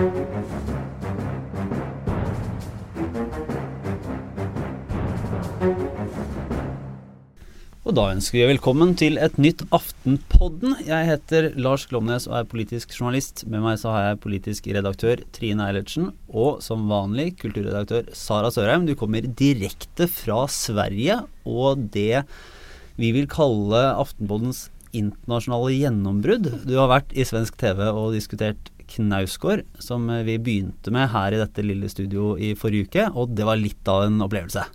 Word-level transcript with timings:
Og 0.00 0.06
da 7.98 8.06
ønsker 8.14 8.38
vi 8.38 8.46
velkommen 8.48 8.94
til 8.96 9.18
et 9.20 9.36
nytt 9.36 9.66
Aftenpodden. 9.76 10.78
Jeg 10.86 11.08
heter 11.08 11.50
Lars 11.60 11.84
Glomnes 11.90 12.24
og 12.30 12.38
er 12.38 12.48
politisk 12.48 12.94
journalist. 12.96 13.44
Med 13.44 13.60
meg 13.60 13.76
så 13.82 13.92
har 13.92 14.06
jeg 14.06 14.22
politisk 14.24 14.70
redaktør 14.72 15.20
Trine 15.36 15.68
Eilertsen 15.68 16.14
og 16.32 16.64
som 16.64 16.88
vanlig 16.88 17.34
kulturredaktør 17.42 18.08
Sara 18.16 18.48
Sørheim. 18.54 18.88
Du 18.88 18.96
kommer 18.96 19.28
direkte 19.28 20.08
fra 20.08 20.46
Sverige 20.48 21.20
og 21.44 21.90
det 21.92 22.22
vi 22.96 23.12
vil 23.12 23.28
kalle 23.28 23.84
Aftenpoddens 24.00 24.70
internasjonale 24.96 25.76
gjennombrudd. 25.76 26.48
Du 26.64 26.76
har 26.80 26.88
vært 26.90 27.12
i 27.12 27.26
svensk 27.28 27.60
TV 27.60 27.84
og 27.90 28.14
diskutert 28.16 28.72
Knausgård, 28.90 29.64
som 29.78 30.08
vi 30.26 30.36
begynte 30.42 30.92
med 30.94 31.10
her 31.12 31.34
i 31.34 31.40
dette 31.40 31.64
lille 31.64 31.88
studio 31.92 32.34
i 32.38 32.52
forrige 32.58 32.90
uke, 32.90 33.08
og 33.14 33.34
det 33.36 33.46
var 33.48 33.60
litt 33.60 33.90
av 33.90 34.08
en 34.08 34.20
opplevelse. 34.26 34.66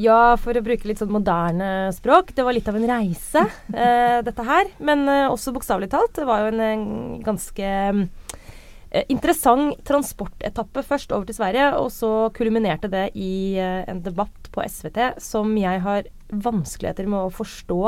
Ja, 0.00 0.36
for 0.40 0.56
å 0.56 0.62
bruke 0.64 0.88
litt 0.88 1.00
sånn 1.02 1.12
moderne 1.12 1.90
språk. 1.92 2.32
Det 2.36 2.44
var 2.46 2.56
litt 2.56 2.68
av 2.70 2.78
en 2.78 2.88
reise, 2.88 3.44
eh, 3.84 4.18
dette 4.24 4.46
her. 4.46 4.70
Men 4.80 5.04
eh, 5.10 5.28
også 5.28 5.52
bokstavelig 5.56 5.90
talt. 5.92 6.14
Det 6.16 6.28
var 6.28 6.44
jo 6.44 6.52
en, 6.54 6.62
en 6.64 6.86
ganske 7.26 7.68
eh, 7.68 9.04
interessant 9.12 9.76
transportetappe 9.88 10.84
først 10.86 11.12
over 11.12 11.28
til 11.28 11.36
Sverige, 11.36 11.72
og 11.76 11.90
så 11.92 12.30
kulminerte 12.36 12.88
det 12.92 13.10
i 13.18 13.58
eh, 13.60 13.82
en 13.90 14.00
debatt 14.06 14.48
på 14.54 14.64
SVT 14.64 15.20
som 15.20 15.52
jeg 15.60 15.84
har 15.84 16.08
vanskeligheter 16.30 17.10
med 17.10 17.26
å 17.26 17.34
forstå 17.34 17.80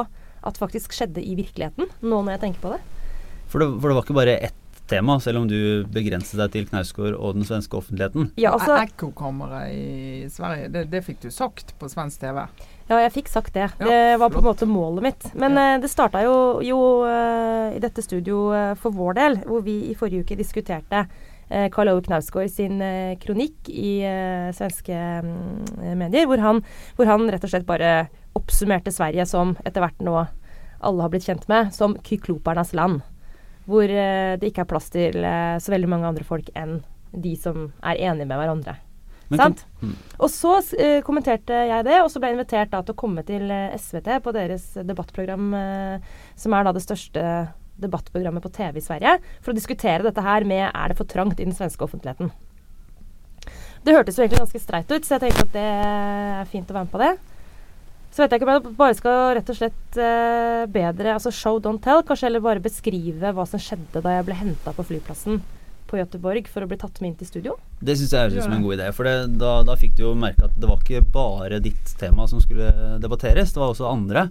at 0.42 0.58
faktisk 0.58 0.92
skjedde 0.92 1.22
i 1.22 1.36
virkeligheten, 1.38 1.88
nå 2.02 2.18
når 2.18 2.36
jeg 2.36 2.44
tenker 2.48 2.64
på 2.64 2.74
det. 2.74 2.82
For 3.52 3.62
det, 3.62 3.68
for 3.78 3.88
det 3.88 3.96
var 3.96 4.04
ikke 4.04 4.20
bare 4.20 4.40
ett 4.48 4.61
tema, 4.92 5.16
selv 5.24 5.40
om 5.42 5.48
du 5.50 5.56
begrenset 5.92 6.36
deg 6.40 6.52
til 6.54 6.68
Knausgård 6.68 7.16
og 7.16 7.34
den 7.38 7.46
svenske 7.48 7.78
offentligheten. 7.78 8.30
Ja, 8.40 8.52
altså, 8.56 8.76
Ekkokamera 8.82 9.64
i 9.72 10.28
Sverige, 10.32 10.68
det, 10.74 10.86
det 10.92 11.02
fikk 11.06 11.22
du 11.24 11.30
sagt 11.32 11.74
på 11.80 11.88
svensk 11.90 12.20
TV. 12.22 12.42
Ja, 12.90 12.98
jeg 13.06 13.12
fikk 13.14 13.30
sagt 13.32 13.54
det. 13.56 13.70
Ja, 13.80 13.88
det 13.88 14.18
var 14.20 14.32
på 14.34 14.42
en 14.42 14.48
måte 14.50 14.68
målet 14.68 15.06
mitt. 15.06 15.28
Men 15.38 15.56
Ja. 15.56 15.66
eh, 15.74 15.80
det 15.82 15.90
starta 15.92 16.20
jo, 16.26 16.34
jo 16.66 16.78
eh, 17.08 17.76
i 17.78 17.82
dette 17.82 18.04
studio 18.04 18.50
eh, 18.52 18.72
for 18.80 18.92
vår 18.92 19.16
del, 19.20 19.38
hvor 19.48 19.62
vi 19.64 19.78
i 19.90 19.96
forrige 19.98 20.26
uke 20.26 20.36
diskuterte 20.38 21.06
Karl 21.52 21.90
Ove 21.92 22.00
Knausgård 22.06 22.48
sin 22.48 22.78
eh, 22.80 23.16
kronikk 23.20 23.68
i 23.68 23.98
eh, 24.08 24.48
svenske 24.56 24.96
mm, 24.96 25.98
medier, 26.00 26.24
hvor 26.30 26.40
han, 26.40 26.62
hvor 26.96 27.10
han 27.10 27.26
rett 27.28 27.44
og 27.44 27.52
slett 27.52 27.66
bare 27.68 28.06
oppsummerte 28.38 28.92
Sverige 28.94 29.26
som 29.28 29.52
etter 29.66 29.84
hvert 29.84 30.00
nå 30.00 30.14
alle 30.82 31.04
har 31.04 31.12
blitt 31.12 31.26
kjent 31.28 31.44
med, 31.52 31.68
som 31.76 31.92
kyklopernes 32.08 32.72
land. 32.74 33.02
Hvor 33.68 33.86
eh, 33.86 34.34
det 34.40 34.50
ikke 34.50 34.64
er 34.64 34.70
plass 34.70 34.88
til 34.92 35.18
eh, 35.22 35.58
så 35.62 35.74
veldig 35.74 35.90
mange 35.90 36.08
andre 36.08 36.26
folk 36.26 36.48
enn 36.58 36.80
de 37.12 37.34
som 37.36 37.68
er 37.84 38.00
enige 38.08 38.26
med 38.26 38.40
hverandre. 38.40 38.78
Kan- 39.32 39.56
mm. 39.80 39.94
Og 40.18 40.28
så 40.32 40.58
eh, 40.76 41.00
kommenterte 41.04 41.56
jeg 41.68 41.86
det, 41.86 41.98
og 42.02 42.10
så 42.12 42.20
ble 42.20 42.32
jeg 42.32 42.38
invitert 42.38 42.72
da, 42.72 42.82
til 42.84 42.94
å 42.94 43.00
komme 43.00 43.24
til 43.24 43.48
SVT 43.78 44.18
på 44.24 44.34
deres 44.36 44.66
debattprogram, 44.84 45.50
eh, 45.56 46.14
som 46.36 46.56
er 46.56 46.66
da 46.66 46.74
det 46.76 46.84
største 46.84 47.26
debattprogrammet 47.82 48.44
på 48.44 48.52
TV 48.52 48.78
i 48.78 48.84
Sverige, 48.84 49.16
for 49.40 49.52
å 49.52 49.56
diskutere 49.56 50.04
dette 50.04 50.24
her 50.24 50.44
med 50.48 50.66
er 50.68 50.92
det 50.92 50.98
for 50.98 51.08
trangt 51.08 51.40
i 51.40 51.46
den 51.46 51.56
svenske 51.56 51.86
offentligheten. 51.86 52.32
Det 53.82 53.94
hørtes 53.96 54.18
jo 54.18 54.22
egentlig 54.22 54.44
ganske 54.44 54.62
streit 54.62 54.92
ut, 54.92 55.06
så 55.06 55.16
jeg 55.16 55.24
tenkte 55.24 55.46
at 55.48 55.54
det 55.56 55.68
er 55.68 56.50
fint 56.50 56.68
å 56.70 56.76
være 56.76 56.86
med 56.86 56.92
på 56.92 57.00
det. 57.02 57.12
Så 58.12 58.20
vet 58.20 58.34
jeg 58.34 58.42
ikke 58.42 58.48
om 58.48 58.52
jeg 58.52 58.76
bare 58.76 58.96
skal 58.98 59.18
rett 59.38 59.48
og 59.48 59.56
slett 59.56 59.96
eh, 59.96 60.66
bedre 60.68 61.14
altså 61.16 61.32
show, 61.32 61.56
don't 61.64 61.80
tell. 61.84 62.04
Kanskje 62.04 62.28
heller 62.28 62.44
bare 62.44 62.62
beskrive 62.64 63.32
hva 63.32 63.46
som 63.48 63.62
skjedde 63.62 64.04
da 64.04 64.18
jeg 64.18 64.28
ble 64.28 64.36
henta 64.36 64.74
på 64.76 64.84
flyplassen 64.84 65.40
på 65.92 65.98
Göteborg 66.00 66.48
for 66.48 66.64
å 66.64 66.68
bli 66.68 66.78
tatt 66.80 67.00
med 67.02 67.10
inn 67.10 67.16
til 67.20 67.28
studio. 67.28 67.54
Det 67.84 67.96
syns 68.00 68.14
jeg 68.14 68.24
høres 68.24 68.36
ut 68.38 68.46
som 68.46 68.54
en 68.56 68.64
god 68.64 68.76
idé. 68.78 68.86
For 68.96 69.08
det, 69.08 69.14
da, 69.40 69.50
da 69.68 69.76
fikk 69.80 69.96
du 69.98 70.04
jo 70.06 70.12
merke 70.16 70.46
at 70.48 70.54
det 70.60 70.68
var 70.70 70.80
ikke 70.80 71.02
bare 71.14 71.60
ditt 71.64 71.92
tema 72.00 72.24
som 72.30 72.40
skulle 72.40 72.70
debatteres, 73.02 73.52
det 73.52 73.60
var 73.60 73.74
også 73.74 73.90
andre. 73.90 74.26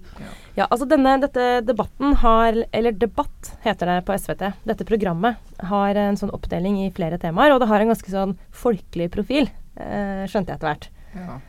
Ja, 0.57 0.65
altså 0.67 0.87
denne 0.89 1.19
dette 1.21 1.61
debatten 1.65 2.17
har 2.21 2.57
Eller 2.73 2.95
Debatt 2.97 3.53
heter 3.63 3.87
det 3.87 3.99
på 4.07 4.17
SVT. 4.17 4.49
Dette 4.67 4.87
programmet 4.89 5.37
har 5.69 5.97
en 6.01 6.17
sånn 6.19 6.33
oppdeling 6.33 6.81
i 6.85 6.89
flere 6.95 7.21
temaer, 7.21 7.53
og 7.53 7.61
det 7.61 7.69
har 7.69 7.83
en 7.83 7.93
ganske 7.93 8.13
sånn 8.13 8.35
folkelig 8.63 9.11
profil, 9.13 9.49
eh, 9.77 10.25
skjønte 10.29 10.53
jeg 10.53 10.61
etter 10.61 10.71
hvert. 10.71 10.91
Ja. 11.17 11.39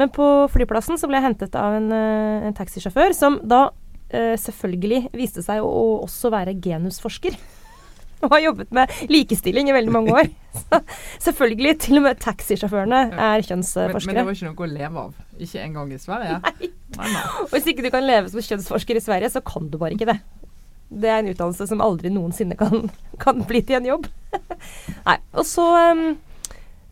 Men 0.00 0.12
på 0.12 0.26
flyplassen 0.52 1.00
så 1.00 1.08
ble 1.08 1.20
jeg 1.20 1.28
hentet 1.28 1.56
av 1.58 1.76
en, 1.76 1.90
eh, 1.92 2.46
en 2.48 2.56
taxisjåfør 2.56 3.14
som 3.16 3.38
da 3.44 3.66
eh, 4.08 4.36
selvfølgelig 4.40 5.10
viste 5.16 5.44
seg 5.44 5.64
å, 5.64 5.68
å 5.68 5.98
også 6.06 6.32
være 6.32 6.56
genusforsker. 6.64 7.36
Og 8.22 8.30
har 8.30 8.44
jobbet 8.44 8.70
med 8.74 8.90
likestilling 9.10 9.68
i 9.68 9.74
veldig 9.74 9.92
mange 9.92 10.14
år. 10.14 10.28
Så 10.70 10.78
selvfølgelig, 11.24 11.72
til 11.82 11.98
og 11.98 12.04
med 12.06 12.20
taxisjåførene 12.22 13.00
er 13.10 13.42
Men, 13.50 13.64
men 13.66 14.18
det 14.18 14.24
var 14.28 14.36
ikke 14.36 14.50
noe 14.50 14.62
å 14.62 14.70
leve 14.70 15.02
av. 15.08 15.16
Ikke 15.42 15.64
engang 15.64 15.90
i 15.90 15.98
Sverige. 15.98 16.38
Nei. 16.46 16.70
Nei, 17.00 17.24
Og 17.42 17.50
hvis 17.54 17.66
ikke 17.72 17.82
du 17.82 17.90
kan 17.90 18.06
leve 18.06 18.30
som 18.30 18.44
kjønnsforsker 18.44 19.00
i 19.00 19.02
Sverige, 19.02 19.32
så 19.32 19.42
kan 19.42 19.66
du 19.72 19.78
bare 19.80 19.96
ikke 19.96 20.12
det. 20.12 20.20
Det 20.92 21.08
er 21.08 21.22
en 21.22 21.30
utdannelse 21.32 21.66
som 21.70 21.82
aldri 21.82 22.12
noensinne 22.12 22.54
kan, 22.60 22.92
kan 23.22 23.42
bli 23.48 23.62
til 23.64 23.80
en 23.80 23.88
jobb. 23.90 24.06
Nei. 25.08 25.18
Og 25.32 25.48
så 25.48 25.64
um, 25.90 26.12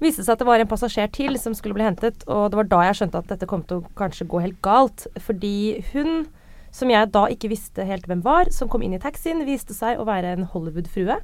viste 0.01 0.25
seg 0.25 0.33
at 0.35 0.43
det 0.43 0.49
var 0.49 0.63
en 0.63 0.69
passasjer 0.71 1.11
til 1.13 1.37
som 1.41 1.55
skulle 1.57 1.77
bli 1.77 1.85
hentet, 1.87 2.23
og 2.29 2.51
det 2.53 2.59
var 2.61 2.69
da 2.71 2.81
jeg 2.89 2.99
skjønte 3.01 3.21
at 3.23 3.31
dette 3.33 3.49
kom 3.51 3.63
til 3.69 3.81
å 3.83 3.91
kanskje 4.01 4.27
gå 4.31 4.41
helt 4.45 4.61
galt. 4.65 5.07
Fordi 5.21 5.53
hun, 5.93 6.27
som 6.73 6.91
jeg 6.93 7.11
da 7.15 7.27
ikke 7.33 7.51
visste 7.53 7.85
helt 7.89 8.07
hvem 8.11 8.23
var, 8.25 8.51
som 8.55 8.69
kom 8.73 8.83
inn 8.87 8.95
i 8.97 9.03
taxien, 9.03 9.45
viste 9.49 9.77
seg 9.77 10.01
å 10.01 10.07
være 10.09 10.35
en 10.39 10.47
Hollywood-frue. 10.53 11.19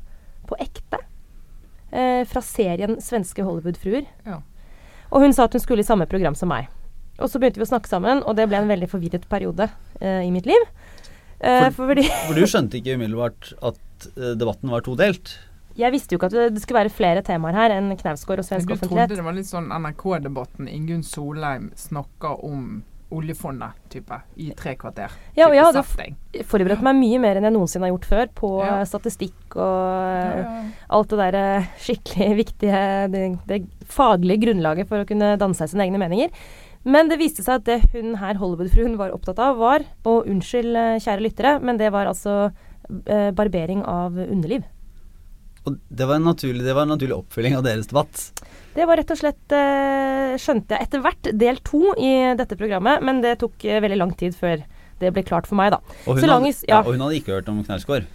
På 0.47 0.59
ekte. 0.63 1.01
Eh, 1.91 2.23
fra 2.29 2.43
serien 2.45 2.99
Svenske 3.03 3.43
Hollywood-fruer. 3.47 4.05
Ja. 4.27 4.41
Og 5.11 5.23
hun 5.23 5.33
sa 5.35 5.47
at 5.47 5.55
hun 5.57 5.63
skulle 5.63 5.83
i 5.83 5.87
samme 5.87 6.07
program 6.11 6.35
som 6.39 6.51
meg. 6.53 6.69
Og 7.23 7.31
så 7.33 7.41
begynte 7.41 7.59
vi 7.63 7.65
å 7.65 7.71
snakke 7.71 7.89
sammen, 7.89 8.21
og 8.27 8.37
det 8.37 8.45
ble 8.51 8.59
en 8.61 8.69
veldig 8.69 8.89
forvirret 8.93 9.25
periode 9.31 9.71
eh, 10.03 10.21
i 10.27 10.31
mitt 10.35 10.45
liv. 10.51 10.67
Eh, 11.41 11.71
For- 11.73 11.87
fordi 11.89 12.05
For 12.29 12.37
du 12.37 12.45
skjønte 12.45 12.77
ikke 12.81 12.99
umiddelbart 12.99 13.55
at 13.65 14.09
eh, 14.17 14.35
debatten 14.37 14.71
var 14.75 14.85
todelt. 14.85 15.37
Jeg 15.77 15.93
visste 15.93 16.15
jo 16.15 16.19
ikke 16.21 16.31
at 16.33 16.55
det, 16.55 16.63
skulle 16.65 16.83
være 16.85 16.93
flere 16.95 17.23
temaer 17.27 17.57
her 17.59 17.75
enn 17.77 17.93
Knausgård 18.01 18.41
og 18.43 18.47
Men 18.49 18.61
offentlighet. 18.61 18.81
du 18.81 18.89
trodde 18.89 19.17
det 19.21 19.25
var 19.27 19.37
litt 19.37 19.49
sånn 19.51 19.69
NRK-debatten 19.69 20.69
Ingunn 20.73 21.03
Solheim 21.07 21.71
snakker 21.77 22.45
om 22.45 22.83
oljefondet, 23.15 23.77
type, 23.93 24.17
i 24.43 24.49
tre 24.59 24.73
kvarter. 24.75 25.13
Ja, 25.37 25.47
og 25.47 25.55
jeg 25.55 25.63
hadde 25.63 25.83
forberedt 26.49 26.83
meg 26.83 26.97
mye 26.99 27.21
mer 27.23 27.39
enn 27.39 27.47
jeg 27.47 27.55
noensinne 27.55 27.87
har 27.87 27.93
gjort 27.95 28.09
før 28.11 28.33
på 28.35 28.51
Ja. 28.65 28.81
eh, 28.81 28.85
statistikk 28.91 29.55
og 29.55 29.63
Ja, 29.63 30.43
eh, 30.43 30.65
alt 30.91 31.09
det 31.13 31.19
der 31.21 31.35
eh, 31.39 31.69
skikkelig 31.79 32.37
viktige 32.43 32.81
det, 33.15 33.39
det 33.47 33.61
faglige 33.87 34.43
grunnlaget 34.49 34.89
for 34.89 35.05
å 35.05 35.07
kunne 35.07 35.37
danne 35.39 35.55
seg 35.55 35.71
sine 35.71 35.87
egne 35.87 36.03
meninger. 36.03 36.31
Men 36.83 37.09
det 37.09 37.19
viste 37.19 37.43
seg 37.47 37.61
at 37.63 37.65
det 37.65 37.79
hun 37.95 38.17
her 38.19 38.35
Hollywood-fruen 38.35 38.97
var 38.99 39.15
opptatt 39.15 39.39
av, 39.39 39.57
var 39.59 39.83
Og 40.05 40.27
unnskyld, 40.27 40.75
kjære 41.03 41.23
lyttere, 41.23 41.61
men 41.63 41.79
det 41.79 41.93
var 41.93 42.07
altså 42.07 42.51
barbering 43.35 43.81
av 43.83 44.15
underliv. 44.15 44.63
Og 45.67 45.79
det 45.89 46.07
var 46.07 46.21
en 46.21 46.29
naturlig, 46.31 46.63
det 46.65 46.75
var 46.77 46.87
en 46.87 46.95
naturlig 46.95 47.17
oppfølging 47.17 47.57
av 47.59 47.65
deres 47.67 47.91
debatt. 47.91 48.29
Det 48.77 48.85
var 48.87 49.01
rett 49.01 49.11
og 49.11 49.19
slett, 49.19 49.53
eh, 49.57 50.37
skjønte 50.39 50.77
jeg 50.77 50.87
etter 50.87 51.03
hvert, 51.03 51.31
del 51.33 51.59
to 51.67 51.95
i 51.99 52.13
dette 52.39 52.59
programmet. 52.61 53.03
Men 53.03 53.23
det 53.25 53.39
tok 53.43 53.65
eh, 53.65 53.81
veldig 53.83 53.99
lang 53.99 54.15
tid 54.19 54.37
før 54.37 54.63
det 55.01 55.13
ble 55.13 55.25
klart 55.27 55.49
for 55.49 55.59
meg, 55.59 55.75
da. 55.75 55.81
Og 56.07 56.17
hun, 56.17 56.23
Så 56.23 56.31
lang 56.31 56.47
hadde, 56.47 56.63
ja. 56.69 56.79
ja. 56.79 56.81
og 56.85 56.95
hun 56.95 57.05
hadde 57.05 57.19
ikke 57.19 57.37
hørt 57.39 57.51
om 57.53 57.61
Knausgård. 57.67 58.09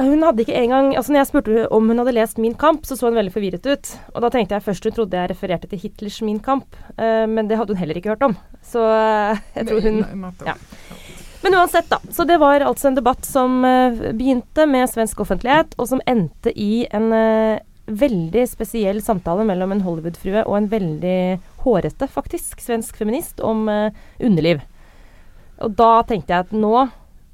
Hun 0.00 0.22
hadde 0.24 0.40
ikke 0.40 0.56
engang 0.56 0.94
altså 0.96 1.12
når 1.12 1.20
jeg 1.20 1.28
spurte 1.28 1.64
om 1.76 1.90
hun 1.90 2.00
hadde 2.00 2.14
lest 2.16 2.38
Min 2.40 2.54
kamp, 2.58 2.86
så 2.88 2.96
så 2.96 3.10
hun 3.10 3.18
veldig 3.18 3.34
forvirret 3.34 3.66
ut. 3.68 3.90
Og 4.14 4.24
da 4.24 4.30
tenkte 4.32 4.56
jeg 4.56 4.64
først 4.64 4.86
hun 4.88 4.94
trodde 4.96 5.18
jeg 5.20 5.30
refererte 5.30 5.68
til 5.68 5.82
Hitlers 5.82 6.16
Min 6.24 6.40
kamp, 6.40 6.78
eh, 6.96 7.26
men 7.28 7.50
det 7.50 7.58
hadde 7.60 7.76
hun 7.76 7.80
heller 7.82 8.00
ikke 8.00 8.14
hørt 8.14 8.24
om. 8.24 8.36
Så 8.64 8.80
jeg 9.56 9.68
tror 9.68 9.84
hun 9.84 10.00
ja. 10.48 10.56
Men 11.42 11.54
uansett, 11.58 11.88
da. 11.90 11.98
Så 12.10 12.24
det 12.24 12.38
var 12.38 12.62
altså 12.62 12.88
en 12.88 12.96
debatt 12.98 13.26
som 13.26 13.64
eh, 13.66 13.98
begynte 14.14 14.66
med 14.70 14.90
svensk 14.90 15.24
offentlighet, 15.24 15.74
og 15.76 15.88
som 15.90 16.02
endte 16.06 16.52
i 16.54 16.84
en 16.94 17.08
eh, 17.16 17.62
veldig 17.86 18.44
spesiell 18.48 19.02
samtale 19.02 19.44
mellom 19.48 19.74
en 19.74 19.82
Hollywood-frue 19.82 20.44
og 20.44 20.56
en 20.56 20.68
veldig 20.70 21.18
hårete, 21.64 22.08
faktisk, 22.10 22.62
svensk 22.62 22.96
feminist 23.00 23.42
om 23.42 23.66
eh, 23.70 23.90
underliv. 24.22 24.62
Og 25.62 25.74
da 25.78 25.90
tenkte 26.06 26.34
jeg 26.34 26.46
at 26.46 26.54
nå 26.54 26.86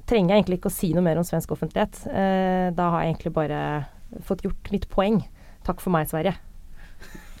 trenger 0.09 0.33
jeg 0.33 0.41
egentlig 0.41 0.59
ikke 0.59 0.71
å 0.71 0.77
si 0.79 0.89
noe 0.95 1.05
mer 1.05 1.19
om 1.21 1.25
svensk 1.27 1.53
offentlighet. 1.53 2.01
Eh, 2.09 2.69
da 2.73 2.91
har 2.93 3.03
jeg 3.03 3.13
egentlig 3.13 3.33
bare 3.35 3.59
fått 4.25 4.41
gjort 4.45 4.71
mitt 4.73 4.87
poeng. 4.89 5.21
Takk 5.67 5.83
for 5.83 5.93
meg, 5.93 6.09
Sverige. 6.09 6.33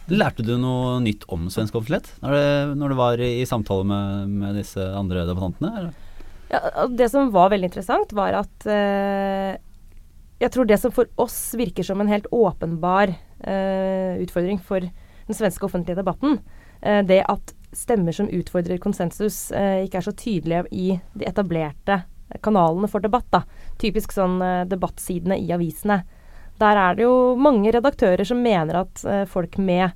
Lærte 0.09 0.45
du 0.45 0.55
noe 0.57 0.97
nytt 1.01 1.25
om 1.29 1.49
svensk 1.53 1.75
offentlighet 1.77 2.07
når 2.23 2.71
når 2.79 2.89
det 2.89 2.95
var 2.97 3.21
i 3.21 3.45
samtale 3.45 3.85
med, 3.85 4.31
med 4.41 4.55
disse 4.57 4.81
andre 4.97 5.25
debattantene? 5.29 5.73
eller? 5.81 6.08
Ja, 6.49 6.87
det 6.87 7.09
som 7.13 7.29
var 7.31 7.51
veldig 7.53 7.69
interessant, 7.69 8.13
var 8.17 8.33
at 8.41 8.65
eh, 8.65 9.59
Jeg 10.41 10.51
tror 10.55 10.65
det 10.65 10.79
som 10.81 10.93
for 10.93 11.09
oss 11.21 11.53
virker 11.59 11.85
som 11.85 12.01
en 12.01 12.09
helt 12.09 12.29
åpenbar 12.33 13.13
eh, 13.13 14.17
utfordring 14.23 14.59
for 14.59 14.81
den 14.81 15.37
svenske 15.37 15.67
offentlige 15.67 15.99
debatten, 15.99 16.39
eh, 16.81 17.03
det 17.05 17.21
at 17.29 17.53
stemmer 17.75 18.15
som 18.15 18.29
utfordrer 18.33 18.81
konsensus, 18.81 19.51
eh, 19.51 19.83
ikke 19.85 19.99
er 19.99 20.07
så 20.07 20.15
tydelige 20.17 20.63
i 20.71 20.87
de 21.13 21.27
etablerte 21.29 22.01
kanalene 22.41 22.89
for 22.89 23.03
debatt. 23.03 23.27
Da. 23.29 23.43
Typisk 23.81 24.13
sånn 24.15 24.39
eh, 24.41 24.65
debattsidene 24.69 25.37
i 25.37 25.51
avisene. 25.53 26.01
Der 26.59 26.75
er 26.75 26.97
det 26.97 27.05
jo 27.05 27.35
mange 27.39 27.71
redaktører 27.71 28.25
som 28.27 28.41
mener 28.43 28.81
at 28.83 29.03
eh, 29.05 29.25
folk 29.29 29.57
med 29.61 29.93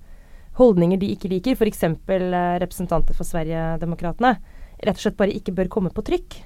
holdninger 0.60 1.00
de 1.02 1.10
ikke 1.16 1.32
liker, 1.32 1.58
f.eks. 1.58 1.84
Eh, 1.84 2.60
representanter 2.62 3.18
for 3.18 3.28
Sverigedemokraterna, 3.28 4.36
rett 4.84 4.98
og 5.00 5.06
slett 5.06 5.20
bare 5.20 5.36
ikke 5.36 5.56
bør 5.56 5.72
komme 5.72 5.94
på 5.94 6.06
trykk. 6.06 6.42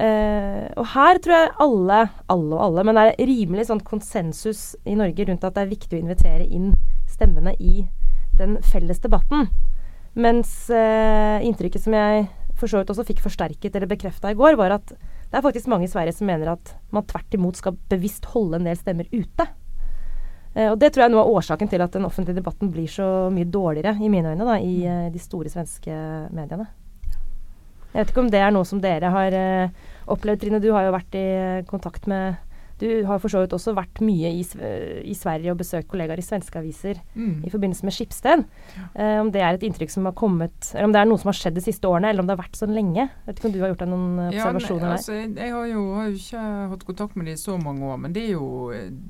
Uh, 0.00 0.70
og 0.80 0.86
her 0.94 1.18
tror 1.20 1.34
jeg 1.34 1.48
alle, 1.60 1.96
alle 2.32 2.56
og 2.56 2.62
alle, 2.64 2.84
men 2.88 2.96
det 2.96 3.02
er 3.10 3.28
rimelig 3.28 3.66
sånn 3.68 3.82
konsensus 3.84 4.70
i 4.88 4.94
Norge 4.96 5.26
rundt 5.28 5.44
at 5.44 5.58
det 5.58 5.64
er 5.66 5.74
viktig 5.74 5.98
å 5.98 6.00
invitere 6.00 6.46
inn 6.46 6.70
stemmene 7.10 7.52
i 7.60 7.84
den 8.38 8.56
felles 8.64 9.02
debatten. 9.04 9.50
Mens 10.16 10.70
uh, 10.72 11.36
inntrykket 11.44 11.84
som 11.84 11.98
jeg 11.98 12.30
for 12.56 12.70
så 12.70 12.80
vidt 12.80 12.92
også 12.92 13.04
fikk 13.08 13.20
forsterket 13.24 13.76
eller 13.76 13.90
bekrefta 13.90 14.32
i 14.32 14.38
går, 14.38 14.56
var 14.60 14.78
at 14.78 14.88
det 14.92 15.36
er 15.36 15.44
faktisk 15.44 15.68
mange 15.68 15.84
i 15.88 15.92
Sverige 15.92 16.16
som 16.16 16.28
mener 16.28 16.54
at 16.54 16.74
man 16.94 17.04
tvert 17.08 17.36
imot 17.36 17.60
skal 17.60 17.76
bevisst 17.92 18.30
holde 18.32 18.56
en 18.56 18.68
del 18.70 18.80
stemmer 18.80 19.08
ute. 19.12 19.50
Uh, 20.56 20.70
og 20.70 20.80
Det 20.80 20.94
tror 20.94 21.04
jeg 21.04 21.10
er 21.10 21.16
noe 21.18 21.26
av 21.26 21.36
årsaken 21.42 21.68
til 21.68 21.84
at 21.84 21.92
den 21.98 22.08
offentlige 22.08 22.40
debatten 22.40 22.72
blir 22.72 22.88
så 22.88 23.28
mye 23.34 23.52
dårligere, 23.52 23.98
i 24.00 24.08
mine 24.08 24.32
øyne, 24.32 24.48
da, 24.48 24.56
i 24.56 25.10
de 25.12 25.28
store 25.28 25.52
svenske 25.52 25.92
mediene. 26.32 26.70
Jeg 27.90 27.98
vet 27.98 28.12
ikke 28.12 28.22
om 28.22 28.30
det 28.30 28.42
er 28.42 28.52
noe 28.54 28.68
som 28.68 28.80
dere 28.82 29.10
har 29.10 29.34
uh, 29.34 29.88
opplevd, 30.14 30.44
Trine. 30.44 30.62
Du 30.62 30.70
har 30.74 30.86
jo 30.86 30.94
vært 30.94 31.16
i 31.18 31.26
kontakt 31.70 32.06
med 32.10 32.38
du 32.80 32.88
har 33.06 33.20
for 33.22 33.32
så 33.32 33.42
vidt 33.42 33.54
også 33.56 33.74
vært 33.76 34.00
mye 34.04 34.30
i, 34.40 34.42
i 35.04 35.14
Sverige 35.16 35.52
og 35.52 35.60
besøkt 35.60 35.88
kollegaer 35.90 36.20
i 36.20 36.24
svenske 36.24 36.60
aviser 36.60 37.00
mm. 37.14 37.44
i 37.46 37.52
forbindelse 37.52 37.86
med 37.86 37.96
Skipsted. 37.96 38.44
Uh, 38.94 39.20
om 39.20 39.32
det 39.34 39.42
er 39.44 39.56
et 39.56 39.66
inntrykk 39.66 39.92
som 39.92 40.08
har 40.08 40.14
kommet 40.16 40.70
Eller 40.72 40.88
om 40.88 40.94
det 40.94 41.00
er 41.02 41.08
noe 41.08 41.20
som 41.20 41.30
har 41.30 41.38
skjedd 41.38 41.58
de 41.58 41.64
siste 41.64 41.88
årene, 41.88 42.12
eller 42.12 42.24
om 42.24 42.28
det 42.30 42.36
har 42.36 42.42
vært 42.42 42.60
sånn 42.60 42.74
lenge. 42.76 43.06
Jeg 43.06 43.26
vet 43.28 43.40
ikke 43.40 43.50
om 43.50 43.54
du 43.54 43.60
har 43.62 43.72
gjort 43.74 43.84
deg 43.84 43.92
noen 43.92 44.08
ja, 44.20 44.30
observasjoner 44.30 44.86
nei, 44.86 44.96
altså, 44.96 45.16
jeg, 45.18 45.30
jeg 45.36 45.54
har, 45.56 45.66
jo, 45.70 45.84
har 45.98 46.08
jo, 46.08 46.20
ikke 46.24 46.44
hatt 46.74 46.86
kontakt 46.90 47.18
med 47.18 47.30
dem 47.30 47.38
i 47.38 47.44
så 47.44 47.58
mange 47.60 47.92
år, 47.92 48.00
men 48.04 48.16
det 48.16 48.24
er 48.26 48.32
jo, 48.34 48.50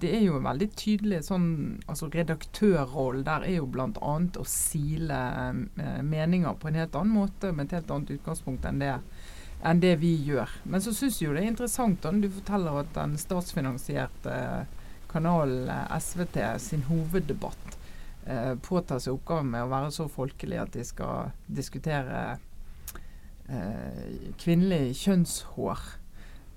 det 0.02 0.12
er 0.19 0.25
jo 0.26 0.38
en 0.40 0.49
veldig 0.50 0.70
tydelig 0.78 1.22
sånn 1.28 1.49
altså 1.87 2.11
Redaktørrollen 2.11 3.26
der 3.26 3.46
er 3.46 3.58
jo 3.61 3.69
bl.a. 3.70 4.14
å 4.40 4.46
sile 4.49 5.20
eh, 5.81 6.00
meninger 6.06 6.56
på 6.61 6.70
en 6.70 6.81
helt 6.81 6.96
annen 6.99 7.14
måte, 7.14 7.52
med 7.55 7.69
et 7.69 7.78
helt 7.78 7.93
annet 7.94 8.14
utgangspunkt 8.19 8.67
enn 8.69 8.82
det 8.82 8.94
enn 9.62 9.81
det 9.83 9.97
vi 10.01 10.15
gjør. 10.25 10.51
Men 10.65 10.83
så 10.83 10.93
syns 10.97 11.21
jeg 11.21 11.29
jo 11.29 11.37
det 11.37 11.45
er 11.45 11.53
interessant 11.53 12.05
når 12.07 12.23
du 12.25 12.31
forteller 12.41 12.81
at 12.83 12.93
den 12.97 13.17
statsfinansierte 13.21 14.37
kanalen 15.11 15.69
eh, 15.69 15.99
SVT 16.01 16.39
sin 16.62 16.87
hoveddebatt 16.89 17.77
eh, 18.27 18.55
påtar 18.62 19.03
seg 19.03 19.19
oppgaven 19.19 19.51
med 19.53 19.67
å 19.67 19.73
være 19.73 19.93
så 19.95 20.09
folkelig 20.11 20.61
at 20.62 20.73
de 20.77 20.85
skal 20.87 21.33
diskutere 21.47 22.23
eh, 23.51 24.31
kvinnelig 24.41 24.97
kjønnshår. 25.03 25.85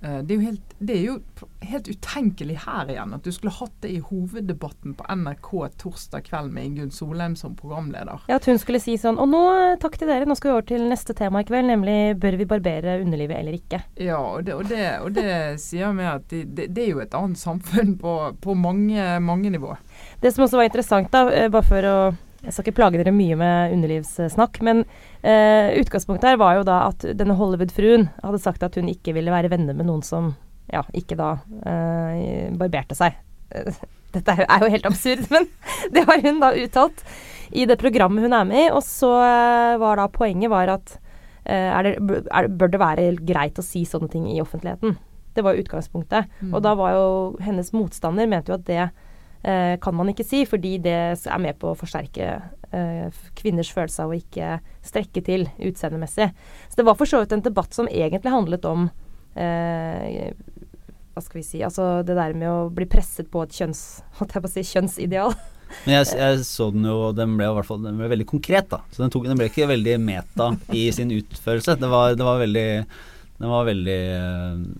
Eh, 0.04 0.18
det 0.18 0.34
er, 0.34 0.40
helt, 0.40 0.74
det 0.78 0.96
er, 0.98 1.04
jo 1.06 1.44
helt, 1.64 1.88
utenkelig 1.88 2.58
her 2.66 2.90
igjen 2.92 3.14
at 3.16 3.24
du 3.24 3.32
skulle 3.32 3.54
hatt 3.56 3.74
det 3.80 3.92
i 3.94 4.00
hoveddebatten 4.04 4.96
på 4.98 5.06
NRK 5.08 5.50
torsdag 5.80 6.26
kveld 6.26 6.52
med 6.52 6.68
Ingunn 6.68 6.92
Solheim 6.92 7.36
som 7.40 7.54
programleder. 7.56 8.26
Ja, 8.28 8.36
At 8.36 8.48
hun 8.50 8.60
skulle 8.60 8.82
si 8.82 8.98
sånn 9.00 9.16
Og 9.22 9.30
nå, 9.30 9.40
takk 9.80 9.96
til 10.00 10.10
dere, 10.10 10.28
nå 10.28 10.36
skal 10.36 10.50
vi 10.50 10.54
over 10.58 10.66
til 10.68 10.84
neste 10.90 11.16
tema 11.16 11.40
i 11.40 11.48
kveld, 11.48 11.70
nemlig 11.72 11.96
bør 12.20 12.36
vi 12.40 12.48
barbere 12.50 12.98
underlivet 13.00 13.40
eller 13.40 13.56
ikke? 13.56 13.80
Ja, 13.96 14.20
og 14.20 14.44
det, 14.44 14.58
og 14.58 14.68
det, 14.68 14.84
og 15.00 15.16
det 15.16 15.32
sier 15.62 15.96
vi 15.96 16.10
at 16.10 16.28
det, 16.28 16.68
det, 16.68 16.84
er 16.84 16.92
jo 16.92 17.02
et 17.04 17.16
annet 17.16 17.40
samfunn 17.40 17.96
på, 18.00 18.14
på 18.44 18.58
mange, 18.58 19.08
mange 19.24 19.52
nivå. 19.54 19.72
Det 20.20 20.34
som 20.34 20.44
også 20.44 20.60
var 20.60 20.68
interessant, 20.68 21.12
da, 21.14 21.26
eh, 21.32 21.50
bare 21.52 21.68
for 21.70 21.88
å 21.88 21.98
jeg 22.44 22.52
skal 22.52 22.66
ikke 22.66 22.76
plage 22.76 22.98
dere 23.00 23.12
mye 23.14 23.36
med 23.40 23.72
underlivssnakk, 23.72 24.58
men 24.66 24.82
eh, 25.24 25.74
utgangspunktet 25.80 26.34
her 26.34 26.40
var 26.40 26.58
jo 26.58 26.64
da 26.68 26.84
at 26.90 27.04
denne 27.16 27.36
Hollywood-fruen 27.38 28.08
hadde 28.22 28.42
sagt 28.42 28.64
at 28.66 28.76
hun 28.78 28.90
ikke 28.92 29.16
ville 29.16 29.32
være 29.32 29.50
venner 29.52 29.76
med 29.76 29.88
noen 29.88 30.04
som 30.06 30.34
ja, 30.72 30.84
ikke 30.96 31.16
da 31.18 31.36
eh, 31.68 32.50
barberte 32.56 32.96
seg. 32.98 33.16
Dette 34.14 34.34
er 34.44 34.62
jo 34.62 34.72
helt 34.72 34.88
absurd, 34.88 35.24
men 35.34 35.48
det 35.94 36.04
har 36.08 36.22
hun 36.24 36.42
da 36.42 36.52
uttalt 36.56 37.02
i 37.54 37.66
det 37.68 37.78
programmet 37.80 38.24
hun 38.24 38.36
er 38.36 38.46
med 38.48 38.66
i. 38.66 38.68
Og 38.72 38.84
så 38.86 39.10
eh, 39.22 39.78
var 39.82 40.00
da 40.00 40.10
poenget 40.12 40.52
var 40.52 40.76
at 40.76 40.96
eh, 41.44 41.70
er 41.70 41.88
det, 41.88 41.96
er, 42.30 42.48
bør 42.48 42.72
det 42.72 42.82
være 42.82 43.08
greit 43.24 43.60
å 43.60 43.66
si 43.66 43.84
sånne 43.88 44.10
ting 44.12 44.28
i 44.32 44.40
offentligheten? 44.42 44.96
Det 45.34 45.42
var 45.42 45.58
utgangspunktet. 45.58 46.30
Mm. 46.40 46.52
Og 46.54 46.62
da 46.64 46.76
var 46.78 46.94
jo 46.94 47.08
hennes 47.42 47.72
motstander 47.74 48.30
mente 48.30 48.52
jo 48.52 48.58
at 48.58 48.68
det 48.68 48.82
eh, 48.84 49.74
kan 49.82 49.96
man 49.98 50.12
ikke 50.12 50.26
si, 50.26 50.44
fordi 50.48 50.76
det 50.84 50.98
er 51.18 51.42
med 51.42 51.58
på 51.60 51.72
å 51.72 51.78
forsterke 51.78 52.36
kvinners 53.38 53.70
følelse 53.74 54.04
av 54.04 54.12
å 54.12 54.18
ikke 54.18 54.58
strekke 54.84 55.22
til 55.26 55.46
utseendemessig. 55.58 56.30
Så 56.68 56.80
det 56.80 56.86
var 56.88 56.98
for 56.98 57.10
så 57.10 57.22
vidt 57.22 57.34
en 57.36 57.44
debatt 57.44 57.76
som 57.76 57.90
egentlig 57.90 58.34
handlet 58.34 58.68
om 58.68 58.88
eh, 59.34 60.30
hva 61.14 61.22
skal 61.22 61.38
vi 61.38 61.46
si 61.46 61.62
Altså 61.62 62.02
det 62.06 62.16
der 62.18 62.34
med 62.36 62.50
å 62.50 62.70
bli 62.74 62.86
presset 62.90 63.30
på 63.30 63.44
et 63.46 63.54
kjønns, 63.54 63.82
si, 64.54 64.66
kjønnsideal. 64.74 65.34
Men 65.84 65.96
jeg, 65.96 66.10
jeg, 66.18 66.44
så 66.46 66.68
den 66.74 66.86
jo, 66.86 66.98
den 67.16 67.34
ble 67.38 67.48
fall 67.66 67.82
den 67.82 67.98
ble 67.98 68.10
veldig 68.12 68.28
konkret, 68.30 68.68
da. 68.70 68.82
Så 68.92 69.02
den, 69.02 69.12
tok, 69.14 69.26
den 69.26 69.38
ble 69.40 69.48
ikke 69.50 69.70
veldig 69.70 69.96
meta 70.02 70.52
i 70.74 70.86
sin 70.94 71.10
utførelse. 71.14 71.78
Det 71.80 71.90
var, 71.90 72.14
det 72.18 72.26
var 72.26 72.42
veldig 72.42 72.68
den 73.38 73.50
var 73.50 73.64
veldig, 73.66 73.98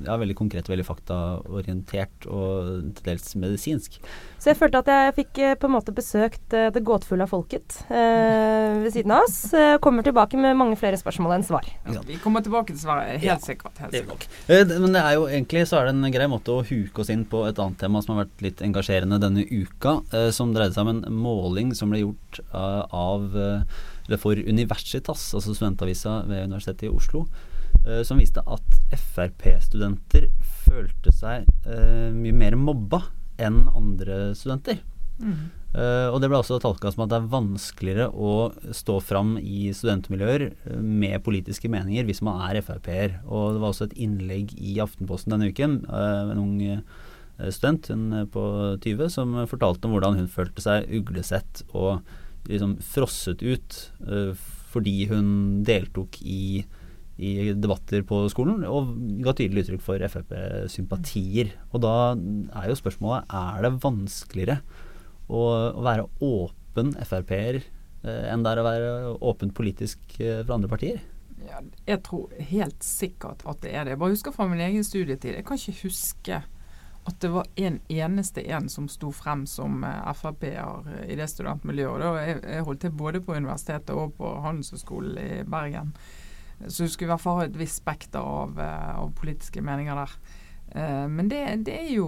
ja, 0.07 0.15
veldig 0.15 0.35
konkret, 0.39 0.69
veldig 0.71 0.85
faktaorientert 0.87 2.27
og 2.31 2.85
til 2.95 3.09
dels 3.09 3.33
medisinsk. 3.35 3.97
Så 4.39 4.53
jeg 4.53 4.59
følte 4.61 4.83
at 4.85 4.91
jeg 4.93 5.15
fikk 5.17 5.39
eh, 5.43 5.55
på 5.59 5.67
en 5.67 5.73
måte 5.75 5.95
besøkt 5.95 6.55
uh, 6.55 6.69
det 6.71 6.85
gåtefulle 6.87 7.27
av 7.27 7.33
folket 7.33 7.81
eh, 7.89 8.77
ved 8.85 8.93
siden 8.95 9.15
av 9.17 9.25
oss. 9.27 9.39
Uh, 9.51 9.75
kommer 9.83 10.07
tilbake 10.07 10.39
med 10.39 10.55
mange 10.61 10.77
flere 10.79 11.01
spørsmål 11.01 11.35
enn 11.35 11.47
svar. 11.49 11.67
Ja, 11.89 12.05
vi 12.07 12.19
kommer 12.23 12.45
tilbake 12.45 12.71
til 12.71 12.79
svaret, 12.79 13.17
helt 13.17 13.27
ja, 13.27 13.39
sikkert. 13.43 13.81
Helt 13.83 13.97
sikkert. 13.97 14.29
men 14.71 14.95
det 14.95 15.03
er 15.03 15.17
jo 15.17 15.25
egentlig 15.27 15.65
så 15.67 15.81
er 15.81 15.89
det 15.89 15.97
en 15.97 16.15
grei 16.15 16.29
måte 16.31 16.55
å 16.55 16.63
huke 16.69 17.03
oss 17.03 17.11
inn 17.11 17.25
på 17.27 17.43
et 17.49 17.59
annet 17.59 17.81
tema 17.81 18.05
som 18.05 18.15
har 18.15 18.29
vært 18.29 18.45
litt 18.45 18.63
engasjerende 18.63 19.19
denne 19.23 19.43
uka, 19.51 19.97
som 20.37 20.53
dreide 20.55 20.77
seg 20.77 20.87
om 20.87 20.93
en 20.93 21.19
måling 21.25 21.73
som 21.75 21.91
ble 21.91 22.05
gjort 22.05 22.39
av, 22.55 23.35
for 24.21 24.39
Universitas, 24.39 25.27
altså 25.35 25.57
studentavisa 25.57 26.21
ved 26.29 26.47
Universitetet 26.53 26.87
i 26.87 26.95
Oslo. 26.95 27.25
Eh, 27.85 28.01
som 28.03 28.21
viste 28.21 28.41
at 28.49 28.79
Frp-studenter 28.95 30.31
følte 30.65 31.13
seg 31.13 31.45
uh, 31.69 32.09
mye 32.17 32.33
mer 32.33 32.57
mobba 32.57 33.03
enn 33.37 33.67
andre 33.77 34.33
studenter. 34.39 34.79
Mm. 35.21 35.51
Uh, 35.75 36.09
og 36.09 36.17
det 36.23 36.31
ble 36.31 36.39
også 36.39 36.57
tolka 36.63 36.91
som 36.91 37.05
at 37.05 37.11
det 37.13 37.19
er 37.19 37.33
vanskeligere 37.35 38.07
å 38.09 38.55
stå 38.75 38.97
fram 39.05 39.35
i 39.39 39.69
studentmiljøer 39.77 40.47
med 40.81 41.19
politiske 41.27 41.69
meninger 41.71 42.07
hvis 42.09 42.23
man 42.25 42.41
er 42.47 42.63
Frp-er. 42.65 43.19
Og 43.27 43.53
det 43.55 43.61
var 43.61 43.75
også 43.75 43.91
et 43.91 43.99
innlegg 44.07 44.55
i 44.57 44.79
Aftenposten 44.83 45.35
denne 45.35 45.51
uken 45.53 45.83
uh, 45.91 46.31
en 46.33 46.41
ung 46.41 46.57
student, 47.51 47.89
hun 47.91 48.29
på 48.31 48.43
20, 48.79 49.09
som 49.11 49.33
fortalte 49.51 49.89
om 49.89 49.97
hvordan 49.97 50.21
hun 50.21 50.29
følte 50.31 50.63
seg 50.63 50.87
uglesett 50.95 51.65
og 51.75 52.07
liksom 52.47 52.77
frosset 52.79 53.43
ut 53.43 53.79
fordi 54.71 55.09
hun 55.11 55.33
deltok 55.67 56.21
i 56.23 56.63
i 57.17 57.53
debatter 57.55 58.03
på 58.07 58.25
skolen, 58.33 58.65
og 58.67 58.95
ga 59.23 59.35
tydelig 59.37 59.65
uttrykk 59.65 59.83
for 59.85 60.03
Frp-sympatier. 60.11 61.53
Og 61.71 61.85
da 61.85 61.95
er 62.15 62.71
jo 62.71 62.79
spørsmålet 62.79 63.31
er 63.31 63.63
det 63.63 63.73
vanskeligere 63.85 64.59
å, 65.29 65.43
å 65.79 65.85
være 65.85 66.09
åpen 66.27 66.95
Frp-er 67.07 67.61
eh, 67.61 68.25
enn 68.33 68.43
det 68.43 68.55
er 68.55 68.63
å 68.63 68.67
være 68.67 68.95
åpent 69.31 69.55
politisk 69.57 70.17
eh, 70.19 70.43
for 70.43 70.57
andre 70.57 70.73
partier? 70.73 71.05
Ja, 71.45 71.61
jeg 71.87 72.01
tror 72.07 72.33
helt 72.51 72.83
sikkert 72.87 73.45
at 73.47 73.63
det 73.63 73.75
er 73.75 73.85
det. 73.85 73.95
Jeg 73.95 74.03
bare 74.03 74.17
husker 74.17 74.35
fra 74.35 74.49
min 74.51 74.63
egen 74.65 74.85
studietid. 74.87 75.37
Jeg 75.37 75.47
kan 75.47 75.61
ikke 75.61 75.85
huske 75.85 76.43
at 77.05 77.19
det 77.21 77.29
var 77.35 77.49
en 77.61 77.79
eneste 77.93 78.43
en 78.49 78.69
som 78.73 78.87
sto 78.89 79.11
frem 79.15 79.45
som 79.47 79.85
eh, 79.87 80.13
Frp-er 80.19 81.07
i 81.07 81.19
det 81.21 81.31
studentmiljøet. 81.31 82.05
Jeg, 82.27 82.43
jeg 82.43 82.67
holdt 82.67 82.85
til 82.89 82.99
både 82.99 83.23
på 83.23 83.39
universitetet 83.39 83.95
og 83.95 84.17
på 84.19 84.35
Handelshøyskolen 84.43 85.19
i 85.21 85.43
Bergen. 85.47 85.95
Så 86.67 86.85
du 86.85 86.93
skulle 86.93 87.11
i 87.11 87.13
hvert 87.13 87.25
fall 87.25 87.41
ha 87.41 87.47
et 87.49 87.59
visst 87.59 87.83
spekter 87.83 88.23
av, 88.23 88.59
eh, 88.61 88.91
av 89.01 89.13
politiske 89.19 89.63
meninger 89.65 90.01
der. 90.05 90.17
Uh, 90.75 91.07
men 91.07 91.29
det, 91.31 91.41
det, 91.69 91.75
er 91.85 91.91
jo, 91.95 92.07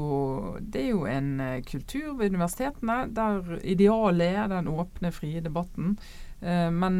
det, 0.59 0.81
er 0.81 0.89
jo, 0.89 1.05
en 1.07 1.29
uh, 1.39 1.63
kultur 1.63 2.17
ved 2.19 2.33
universitetene 2.35 3.05
der 3.15 3.61
idealet 3.63 4.41
er 4.41 4.49
den 4.51 4.71
åpne, 4.73 5.13
frie 5.15 5.43
debatten. 5.45 5.99
Men 6.47 6.97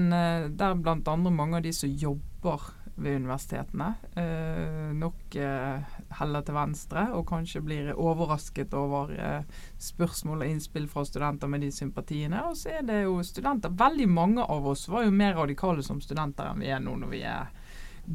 der 0.57 0.79
bl.a. 0.81 1.15
mange 1.21 1.59
av 1.59 1.65
de 1.67 1.71
som 1.77 1.91
jobber 1.93 2.63
ved 2.97 3.17
universitetene, 3.17 3.91
eh, 4.17 4.93
nok 4.97 5.35
eh, 5.37 5.97
heller 6.19 6.45
til 6.45 6.57
venstre, 6.57 7.03
og 7.13 7.27
kanskje 7.29 7.61
blir 7.65 7.91
overrasket 7.93 8.73
over 8.77 9.13
eh, 9.13 9.67
spørsmål 9.83 10.45
og 10.45 10.53
innspill 10.55 10.87
fra 10.89 11.05
studenter 11.05 11.51
med 11.53 11.67
de 11.67 11.71
sympatiene. 11.75 12.41
Og 12.49 12.57
så 12.57 12.79
er 12.79 12.87
det 12.89 13.03
jo 13.05 13.19
studenter 13.27 13.75
Veldig 13.77 14.09
mange 14.09 14.45
av 14.45 14.65
oss 14.71 14.87
var 14.89 15.05
jo 15.05 15.13
mer 15.13 15.37
radikale 15.37 15.85
som 15.85 16.01
studenter 16.01 16.49
enn 16.49 16.63
vi 16.65 16.73
er 16.73 16.81
nå 16.81 16.97
når 16.97 17.13
vi 17.13 17.21
er 17.29 17.53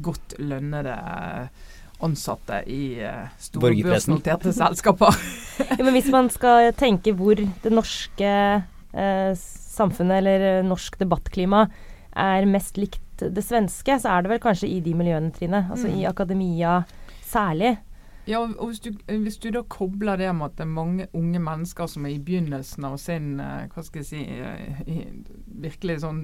godt 0.02 0.34
lønnede 0.40 0.96
ansatte 2.02 2.62
i 2.66 2.96
uh, 3.04 3.28
store 3.38 3.76
børsnoterte 3.86 4.50
selskaper. 4.56 5.14
ja, 5.68 5.78
men 5.84 5.92
hvis 5.94 6.08
man 6.10 6.32
skal 6.32 6.72
tenke 6.74 7.12
hvor 7.14 7.38
det 7.38 7.70
norske 7.70 8.32
uh, 8.58 9.32
samfunnet 9.38 10.18
eller 10.18 10.66
norsk 10.66 10.98
debattklima 10.98 11.68
er 12.18 12.48
mest 12.50 12.80
likt 12.80 13.11
det 13.30 13.44
svenske, 13.44 13.98
så 14.02 14.16
er 14.16 14.24
det 14.24 14.32
vel 14.32 14.42
kanskje 14.42 14.68
i 14.68 14.80
de 14.84 14.94
miljøene, 14.98 15.32
Trine. 15.34 15.66
Altså 15.70 15.88
mm. 15.88 15.96
i 16.00 16.04
akademia 16.10 16.82
særlig. 17.22 17.76
Ja, 18.26 18.38
og 18.38 18.66
hvis 18.66 18.80
du, 18.80 18.92
hvis 19.06 19.36
du, 19.42 19.48
da 19.50 19.62
kobler 19.66 20.16
det 20.16 20.30
med 20.34 20.46
at 20.46 20.58
det 20.58 20.64
er 20.64 20.70
mange 20.70 21.06
unge 21.12 21.38
mennesker 21.42 21.86
som 21.90 22.06
er 22.06 22.14
i 22.14 22.22
begynnelsen 22.22 22.86
av 22.86 22.96
sin 23.02 23.40
eh, 23.42 23.64
hva 23.72 23.82
skal 23.82 24.04
jeg 24.04 24.06
si, 24.06 24.20
eh, 24.22 25.00
virkelig 25.64 26.02
sånn 26.04 26.20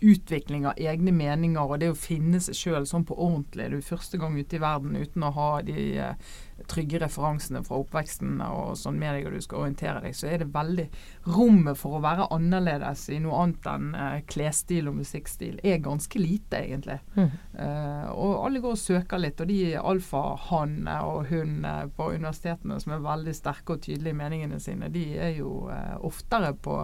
utvikling 0.00 0.66
av 0.66 0.78
egne 0.80 1.12
meninger 1.12 1.60
og 1.60 1.80
det 1.82 1.90
å 1.92 1.98
finne 1.98 2.40
seg 2.42 2.56
sjøl 2.56 2.86
sånn 2.88 3.06
på 3.08 3.16
ordentlig. 3.16 3.70
Du 3.70 3.80
er 3.80 3.90
første 3.90 4.20
gang 4.20 4.38
ute 4.38 4.56
i 4.56 4.62
verden 4.62 4.96
uten 4.96 5.26
å 5.26 5.32
ha 5.36 5.50
de 5.64 5.82
eh, 6.00 6.30
trygge 6.68 7.00
referansene 7.00 7.62
fra 7.64 7.78
oppveksten 7.80 8.40
og 8.44 8.74
sånn 8.78 8.98
med 9.00 9.16
deg, 9.16 9.28
og 9.28 9.36
du 9.36 9.44
skal 9.44 9.64
orientere 9.64 10.02
deg, 10.04 10.16
så 10.16 10.28
er 10.30 10.42
det 10.42 10.50
veldig 10.54 10.86
Rommet 11.30 11.76
for 11.78 11.98
å 11.98 12.02
være 12.02 12.28
annerledes 12.32 13.06
i 13.12 13.18
noe 13.22 13.42
annet 13.42 13.66
enn 13.68 13.90
uh, 13.92 14.20
klesstil 14.28 14.88
og 14.88 14.96
musikkstil 15.00 15.58
er 15.66 15.82
ganske 15.84 16.20
lite, 16.20 16.62
egentlig. 16.64 16.96
Mm. 17.14 17.34
Uh, 17.54 18.06
og 18.14 18.46
alle 18.46 18.62
går 18.64 18.76
og 18.76 18.80
søker 18.80 19.20
litt, 19.20 19.40
og 19.40 19.50
de 19.50 19.76
alfahannene 19.76 20.96
og 21.06 21.28
hun 21.30 21.66
på 21.96 22.08
universitetene 22.14 22.80
som 22.80 22.96
er 22.96 23.04
veldig 23.04 23.34
sterke 23.36 23.76
og 23.76 23.84
tydelige 23.84 24.16
i 24.16 24.20
meningene 24.22 24.60
sine, 24.62 24.88
de 24.92 25.04
er 25.20 25.34
jo 25.38 25.66
uh, 25.68 25.98
oftere 26.08 26.54
på 26.56 26.80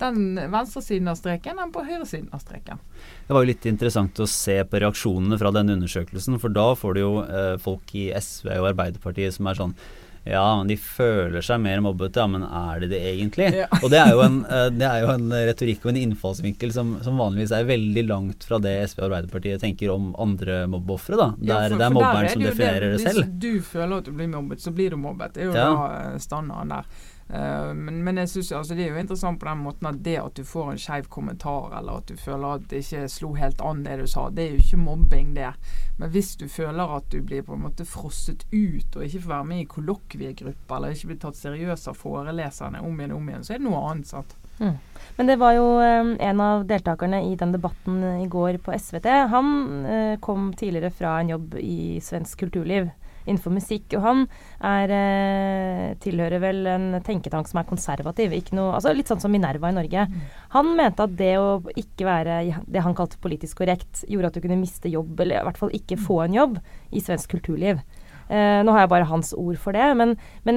den 0.00 0.40
venstresiden 0.52 1.10
av 1.12 1.18
streken 1.20 1.60
enn 1.62 1.74
på 1.74 1.84
høyresiden 1.86 2.32
av 2.36 2.42
streken. 2.44 2.80
Det 3.26 3.36
var 3.36 3.44
jo 3.44 3.50
litt 3.50 3.68
interessant 3.68 4.22
å 4.22 4.30
se 4.30 4.58
på 4.64 4.80
reaksjonene 4.82 5.38
fra 5.40 5.52
den 5.54 5.74
undersøkelsen, 5.76 6.40
for 6.42 6.52
da 6.52 6.70
får 6.78 6.96
du 6.96 7.00
jo 7.02 7.12
eh, 7.24 7.54
folk 7.62 7.94
i 7.96 8.08
SV 8.14 8.50
og 8.58 8.72
Arbeiderpartiet 8.72 9.36
som 9.36 9.48
er 9.50 9.62
sånn 9.62 9.78
ja, 10.26 10.56
men 10.58 10.66
de 10.66 10.74
føler 10.74 11.44
seg 11.44 11.60
mer 11.62 11.78
mobbete, 11.84 12.18
ja, 12.18 12.26
men 12.26 12.42
er 12.42 12.80
de 12.82 12.88
det 12.90 12.98
egentlig? 13.12 13.46
Ja. 13.60 13.68
Og 13.84 13.92
det 13.92 14.00
er, 14.00 14.10
jo 14.10 14.24
en, 14.24 14.40
eh, 14.50 14.64
det 14.74 14.88
er 14.88 15.04
jo 15.04 15.12
en 15.12 15.28
retorikk 15.30 15.84
og 15.86 15.92
en 15.92 16.00
innfallsvinkel 16.00 16.72
som, 16.74 16.96
som, 17.04 17.20
vanligvis 17.22 17.52
er 17.54 17.68
veldig 17.68 18.04
langt 18.08 18.46
fra 18.48 18.58
det 18.62 18.72
SV 18.90 19.04
og 19.04 19.06
Arbeiderpartiet 19.06 19.62
tenker 19.62 19.92
om 19.94 20.08
andre 20.18 20.64
mobbeofre, 20.70 21.14
da. 21.20 21.28
Der 21.38 21.52
ja, 21.52 21.60
for, 21.68 21.78
det 21.78 21.86
er 21.86 21.94
mobberen 21.94 22.32
som 22.32 22.42
definerer 22.42 22.88
det, 22.88 22.96
det 22.96 23.04
selv. 23.04 23.22
Hvis 23.22 23.38
du 23.44 23.68
føler 23.70 23.94
at 24.00 24.10
du 24.10 24.16
blir 24.18 24.32
mobbet, 24.34 24.64
så 24.66 24.74
blir 24.74 24.96
du 24.96 24.98
mobbet. 25.04 25.36
Det 25.36 25.44
er 25.44 25.52
jo 25.52 25.54
ja. 25.54 25.68
da 25.70 25.86
eh, 26.00 26.18
standarden 26.26 26.74
der. 26.74 26.90
Uh, 27.26 27.74
men, 27.74 28.04
men, 28.04 28.18
jeg 28.22 28.28
synes, 28.28 28.52
altså, 28.52 28.74
det 28.78 28.84
er 28.84 28.92
jo 28.94 29.00
interessant 29.02 29.40
på 29.40 29.48
den 29.48 29.64
måten 29.64 29.88
at 29.90 29.98
det 30.04 30.14
at 30.22 30.36
du 30.38 30.44
får 30.46 30.70
en 30.70 30.78
skeiv 30.78 31.08
kommentar, 31.10 31.72
eller 31.78 31.98
at 31.98 32.06
du 32.06 32.14
føler 32.16 32.60
at 32.60 32.68
det 32.70 32.84
ikke 32.84 33.08
slo 33.10 33.32
helt 33.34 33.62
an 33.66 33.82
det 33.82 33.96
du 33.98 34.06
sa, 34.10 34.28
det 34.30 34.44
er 34.44 34.54
jo 34.54 34.62
ikke 34.62 34.82
mobbing, 34.84 35.34
det. 35.34 35.50
Men 35.98 36.12
hvis 36.14 36.36
du 36.38 36.46
føler 36.48 36.96
at 36.96 37.10
du 37.10 37.18
blir 37.26 37.42
på 37.42 37.56
en 37.56 37.64
måte 37.66 37.86
frosset 37.88 38.46
ut, 38.52 38.96
og 38.96 39.04
ikke 39.04 39.24
får 39.24 39.32
være 39.32 39.48
med 39.50 39.62
i 39.64 39.70
kollokviegrupper, 39.74 40.76
eller 40.76 40.94
ikke 40.94 41.10
blir 41.12 41.22
tatt 41.26 41.40
seriøst 41.40 41.90
av 41.90 41.98
foreleserne 41.98 42.82
om 42.86 43.00
igjen 43.00 43.16
og 43.16 43.22
om 43.22 43.32
igjen, 43.32 43.46
så 43.48 43.56
er 43.56 43.62
det 43.62 43.66
noe 43.66 43.82
annet. 43.90 44.10
sant? 44.12 44.36
Mm. 44.58 44.76
Men 45.16 45.26
det 45.26 45.36
var 45.40 45.56
jo 45.56 45.64
um, 45.80 46.12
en 46.20 46.40
av 46.40 46.62
deltakerne 46.68 47.24
i 47.26 47.34
den 47.36 47.52
debatten 47.52 48.04
i 48.22 48.28
går 48.30 48.60
på 48.64 48.76
SVT. 48.78 49.08
Han 49.32 49.50
uh, 49.88 50.14
kom 50.22 50.52
tidligere 50.54 50.94
fra 50.94 51.18
en 51.20 51.34
jobb 51.34 51.58
i 51.58 51.98
svensk 52.04 52.46
kulturliv 52.46 52.88
innenfor 53.26 53.54
musikk. 53.54 53.92
Og 53.98 54.02
han 54.02 54.24
er, 54.60 54.94
eh, 54.96 55.94
tilhører 56.02 56.40
vel 56.40 56.66
en 56.66 56.88
tenketank 57.02 57.48
som 57.50 57.60
er 57.60 57.68
konservativ. 57.68 58.34
Noe, 58.52 58.74
altså 58.78 58.94
litt 58.94 59.10
sånn 59.10 59.20
som 59.20 59.32
Minerva 59.32 59.68
i 59.68 59.76
Norge. 59.76 60.06
Mm. 60.06 60.24
Han 60.54 60.76
mente 60.76 61.02
at 61.02 61.16
det 61.16 61.34
å 61.36 61.60
ikke 61.74 62.06
være 62.06 62.64
det 62.66 62.82
han 62.82 62.94
kalte 62.94 63.20
politisk 63.20 63.58
korrekt, 63.62 64.04
gjorde 64.08 64.26
at 64.26 64.34
du 64.34 64.40
kunne 64.40 64.60
miste 64.60 64.90
jobb, 64.90 65.20
eller 65.20 65.40
i 65.40 65.44
hvert 65.44 65.58
fall 65.58 65.70
ikke 65.70 66.00
få 66.00 66.24
en 66.24 66.34
jobb, 66.34 66.58
i 66.92 67.00
svensk 67.00 67.36
kulturliv. 67.36 67.80
Eh, 68.28 68.62
nå 68.66 68.72
har 68.74 68.82
jeg 68.82 68.90
bare 68.90 69.06
hans 69.06 69.32
ord 69.38 69.58
for 69.62 69.76
det, 69.76 69.86
men, 69.96 70.16
men, 70.44 70.56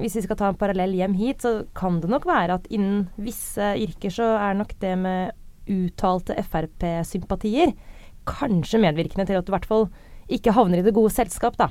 hvis 0.00 0.16
vi 0.16 0.24
skal 0.24 0.38
ta 0.40 0.48
en 0.48 0.60
parallell 0.60 0.94
hjem 0.96 1.16
hit, 1.18 1.44
så 1.44 1.66
kan 1.76 2.00
det 2.00 2.08
nok 2.08 2.24
være 2.24 2.56
at 2.56 2.70
innen 2.72 3.10
visse 3.20 3.74
yrker 3.76 4.14
så 4.14 4.30
er 4.40 4.56
nok 4.56 4.72
det 4.80 4.94
med 5.02 5.34
uttalte 5.66 6.38
Frp-sympatier 6.46 7.74
kanskje 8.26 8.80
medvirkende 8.82 9.26
til 9.28 9.38
at 9.38 9.46
du 9.46 9.52
i 9.52 9.56
hvert 9.56 9.68
fall 9.68 9.88
ikke 10.32 10.54
havner 10.56 10.80
i 10.80 10.86
det 10.86 10.94
gode 10.96 11.12
selskap, 11.14 11.58
da. 11.58 11.70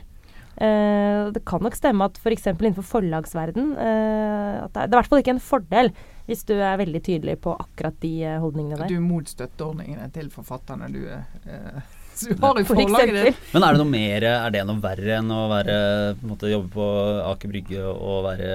Uh, 0.56 1.34
det 1.36 1.42
kan 1.44 1.64
nok 1.64 1.76
stemme 1.76 2.06
at 2.08 2.16
f.eks. 2.22 2.46
For 2.48 2.64
innenfor 2.64 2.86
forlagsverden 2.88 3.74
uh, 3.76 4.64
at 4.64 4.72
det, 4.72 4.86
er, 4.86 4.88
i 4.88 4.96
hvert 4.96 5.10
fall 5.12 5.24
ikke 5.24 5.34
en 5.36 5.44
fordel 5.44 5.92
hvis 6.30 6.46
du 6.48 6.54
er 6.56 6.80
veldig 6.80 7.02
tydelig 7.06 7.36
på 7.44 7.52
akkurat 7.60 7.98
de 8.02 8.14
uh, 8.24 8.38
holdningene 8.40 8.80
der. 8.80 8.90
Du 8.90 8.96
er 8.96 9.04
mot 9.04 9.28
støtteordningene 9.28 10.08
til 10.16 10.32
forfatterne 10.34 10.88
du 10.94 11.02
du 12.24 12.32
har 12.40 12.62
i 12.62 12.64
forlaget 12.64 13.18
ditt. 13.20 13.42
Men 13.52 13.68
er 13.68 13.76
det 13.76 13.84
noe 13.84 13.92
mer, 13.92 14.28
er 14.32 14.54
det 14.56 14.64
noe 14.70 14.80
verre 14.80 15.18
enn 15.20 15.34
å 15.36 15.42
være, 15.52 15.80
på 16.22 16.30
måte, 16.32 16.52
jobbe 16.54 16.72
på 16.72 16.86
Aker 17.34 17.52
Brygge 17.52 17.82
og 17.92 18.22
være 18.30 18.54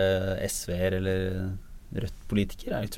SV-er 0.49 0.97
eller 1.03 1.27
Rødt-politiker? 1.91 2.89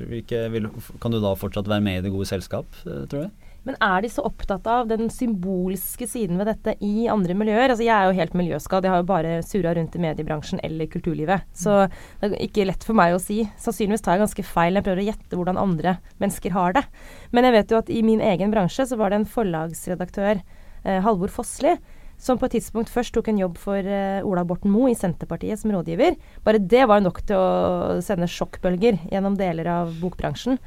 Kan 1.03 1.11
du 1.11 1.19
da 1.19 1.33
fortsatt 1.35 1.67
være 1.67 1.83
med 1.83 1.99
i 1.99 2.05
det 2.05 2.13
gode 2.15 2.29
selskap, 2.31 2.79
tror 2.85 3.25
du? 3.25 3.42
Men 3.67 3.77
er 3.79 4.03
de 4.03 4.09
så 4.11 4.25
opptatt 4.27 4.65
av 4.67 4.89
den 4.89 5.07
symbolske 5.13 6.07
siden 6.09 6.39
ved 6.41 6.49
dette 6.51 6.75
i 6.83 7.07
andre 7.11 7.35
miljøer? 7.37 7.71
Altså 7.71 7.85
Jeg 7.85 7.95
er 7.95 8.09
jo 8.09 8.17
helt 8.17 8.35
miljøskadd. 8.35 8.83
Jeg 8.83 8.91
har 8.91 9.03
jo 9.03 9.07
bare 9.07 9.37
surra 9.47 9.73
rundt 9.77 9.95
i 9.95 10.03
mediebransjen 10.03 10.59
eller 10.67 10.89
kulturlivet. 10.91 11.47
Så 11.55 11.85
det 12.19 12.31
er 12.31 12.37
ikke 12.43 12.67
lett 12.67 12.83
for 12.83 12.99
meg 12.99 13.15
å 13.15 13.23
si. 13.23 13.41
Sannsynligvis 13.63 14.03
tar 14.03 14.17
jeg 14.17 14.25
ganske 14.25 14.47
feil. 14.47 14.75
Jeg 14.75 14.87
prøver 14.87 15.03
å 15.05 15.07
gjette 15.07 15.39
hvordan 15.39 15.61
andre 15.61 15.97
mennesker 16.19 16.55
har 16.57 16.75
det. 16.75 16.83
Men 17.31 17.47
jeg 17.47 17.57
vet 17.57 17.73
jo 17.73 17.79
at 17.79 17.91
i 17.93 18.03
min 18.05 18.23
egen 18.33 18.53
bransje 18.53 18.89
så 18.89 18.99
var 18.99 19.13
det 19.13 19.21
en 19.21 19.31
forlagsredaktør, 19.31 20.43
eh, 20.83 21.03
Halvor 21.05 21.31
Fossli, 21.31 21.77
som 22.23 22.39
på 22.39 22.47
et 22.47 22.57
tidspunkt 22.57 22.91
først 22.91 23.15
tok 23.15 23.29
en 23.31 23.39
jobb 23.41 23.57
for 23.59 23.83
uh, 23.83 24.23
Ola 24.23 24.45
Borten 24.47 24.71
Moe 24.71 24.91
i 24.91 24.95
Senterpartiet 24.95 25.59
som 25.59 25.73
rådgiver. 25.73 26.15
Bare 26.45 26.61
det 26.61 26.85
var 26.87 27.03
nok 27.03 27.19
til 27.27 27.35
å 27.35 27.99
sende 28.05 28.29
sjokkbølger 28.31 29.01
gjennom 29.11 29.35
deler 29.39 29.67
av 29.73 29.91
bokbransjen. 29.99 30.59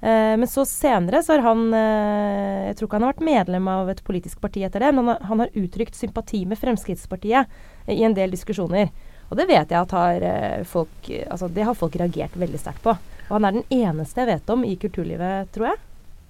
Eh, 0.00 0.36
men 0.38 0.46
så 0.46 0.62
senere 0.64 1.22
så 1.26 1.32
har 1.34 1.42
han 1.42 1.74
eh, 1.74 2.68
Jeg 2.68 2.76
tror 2.78 2.86
ikke 2.86 2.98
han 3.00 3.06
har 3.08 3.14
vært 3.16 3.24
medlem 3.26 3.70
av 3.72 3.88
et 3.90 4.02
politisk 4.06 4.38
parti 4.38 4.62
etter 4.62 4.84
det, 4.84 4.92
men 4.94 5.10
han 5.10 5.42
har, 5.42 5.54
uttrykt 5.58 5.98
sympati 5.98 6.44
med 6.46 6.60
Fremskrittspartiet 6.60 7.90
i 7.90 8.04
en 8.06 8.14
del 8.14 8.30
diskusjoner. 8.30 8.92
Og 9.28 9.40
det 9.40 9.48
vet 9.48 9.72
jeg 9.74 9.80
at 9.80 9.96
har 9.96 10.24
eh, 10.24 10.60
folk 10.68 11.10
Altså 11.26 11.48
det 11.50 11.66
har 11.66 11.78
folk 11.78 11.98
reagert 11.98 12.36
veldig 12.38 12.60
sterkt 12.62 12.84
på. 12.84 12.94
Og 13.28 13.34
han 13.34 13.48
er 13.48 13.58
den 13.58 13.66
eneste 13.74 14.22
jeg 14.22 14.30
vet 14.30 14.54
om 14.54 14.62
i 14.64 14.76
kulturlivet, 14.80 15.50
tror 15.52 15.72
jeg, 15.72 15.80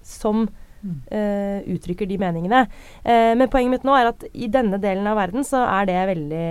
som 0.03 0.41
uh, 0.43 1.59
uttrykker 1.63 2.09
de 2.09 2.17
meningene. 2.19 2.65
Uh, 3.05 3.31
men 3.39 3.47
poenget 3.51 3.71
mitt 3.71 3.85
nå 3.87 3.95
er 3.95 4.09
at 4.09 4.25
i 4.33 4.49
denne 4.51 4.75
delen 4.83 5.07
av 5.07 5.15
verden 5.15 5.47
så 5.47 5.61
er 5.63 5.87
det 5.87 5.95
veldig 6.09 6.49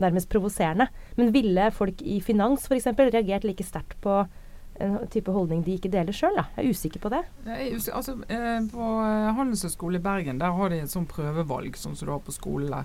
nærmest 0.00 0.30
provoserende. 0.32 0.88
Men 1.20 1.34
ville 1.36 1.68
folk 1.76 2.00
i 2.00 2.16
finans 2.24 2.64
f.eks. 2.64 2.88
reagert 2.96 3.44
like 3.44 3.66
sterkt 3.66 4.00
på 4.04 4.22
en 4.80 4.96
type 5.12 5.32
holdning 5.34 5.62
de 5.66 5.76
ikke 5.78 5.90
deler 5.92 6.14
sjøl? 6.14 6.38
Jeg 6.38 6.64
er 6.64 6.70
usikker 6.70 7.02
på 7.02 7.10
det. 7.12 7.22
Altså, 7.46 8.16
eh, 8.28 8.58
på 8.72 8.88
eh, 9.04 9.28
Handelshøyskolen 9.36 10.00
i 10.00 10.04
Bergen 10.04 10.40
der 10.40 10.56
har 10.56 10.72
de 10.72 10.80
et 10.84 10.92
sånt 10.92 11.10
prøvevalg, 11.12 11.76
sånn 11.78 11.96
som 11.98 12.08
du 12.08 12.14
har 12.14 12.24
på 12.24 12.34
skolene 12.34 12.84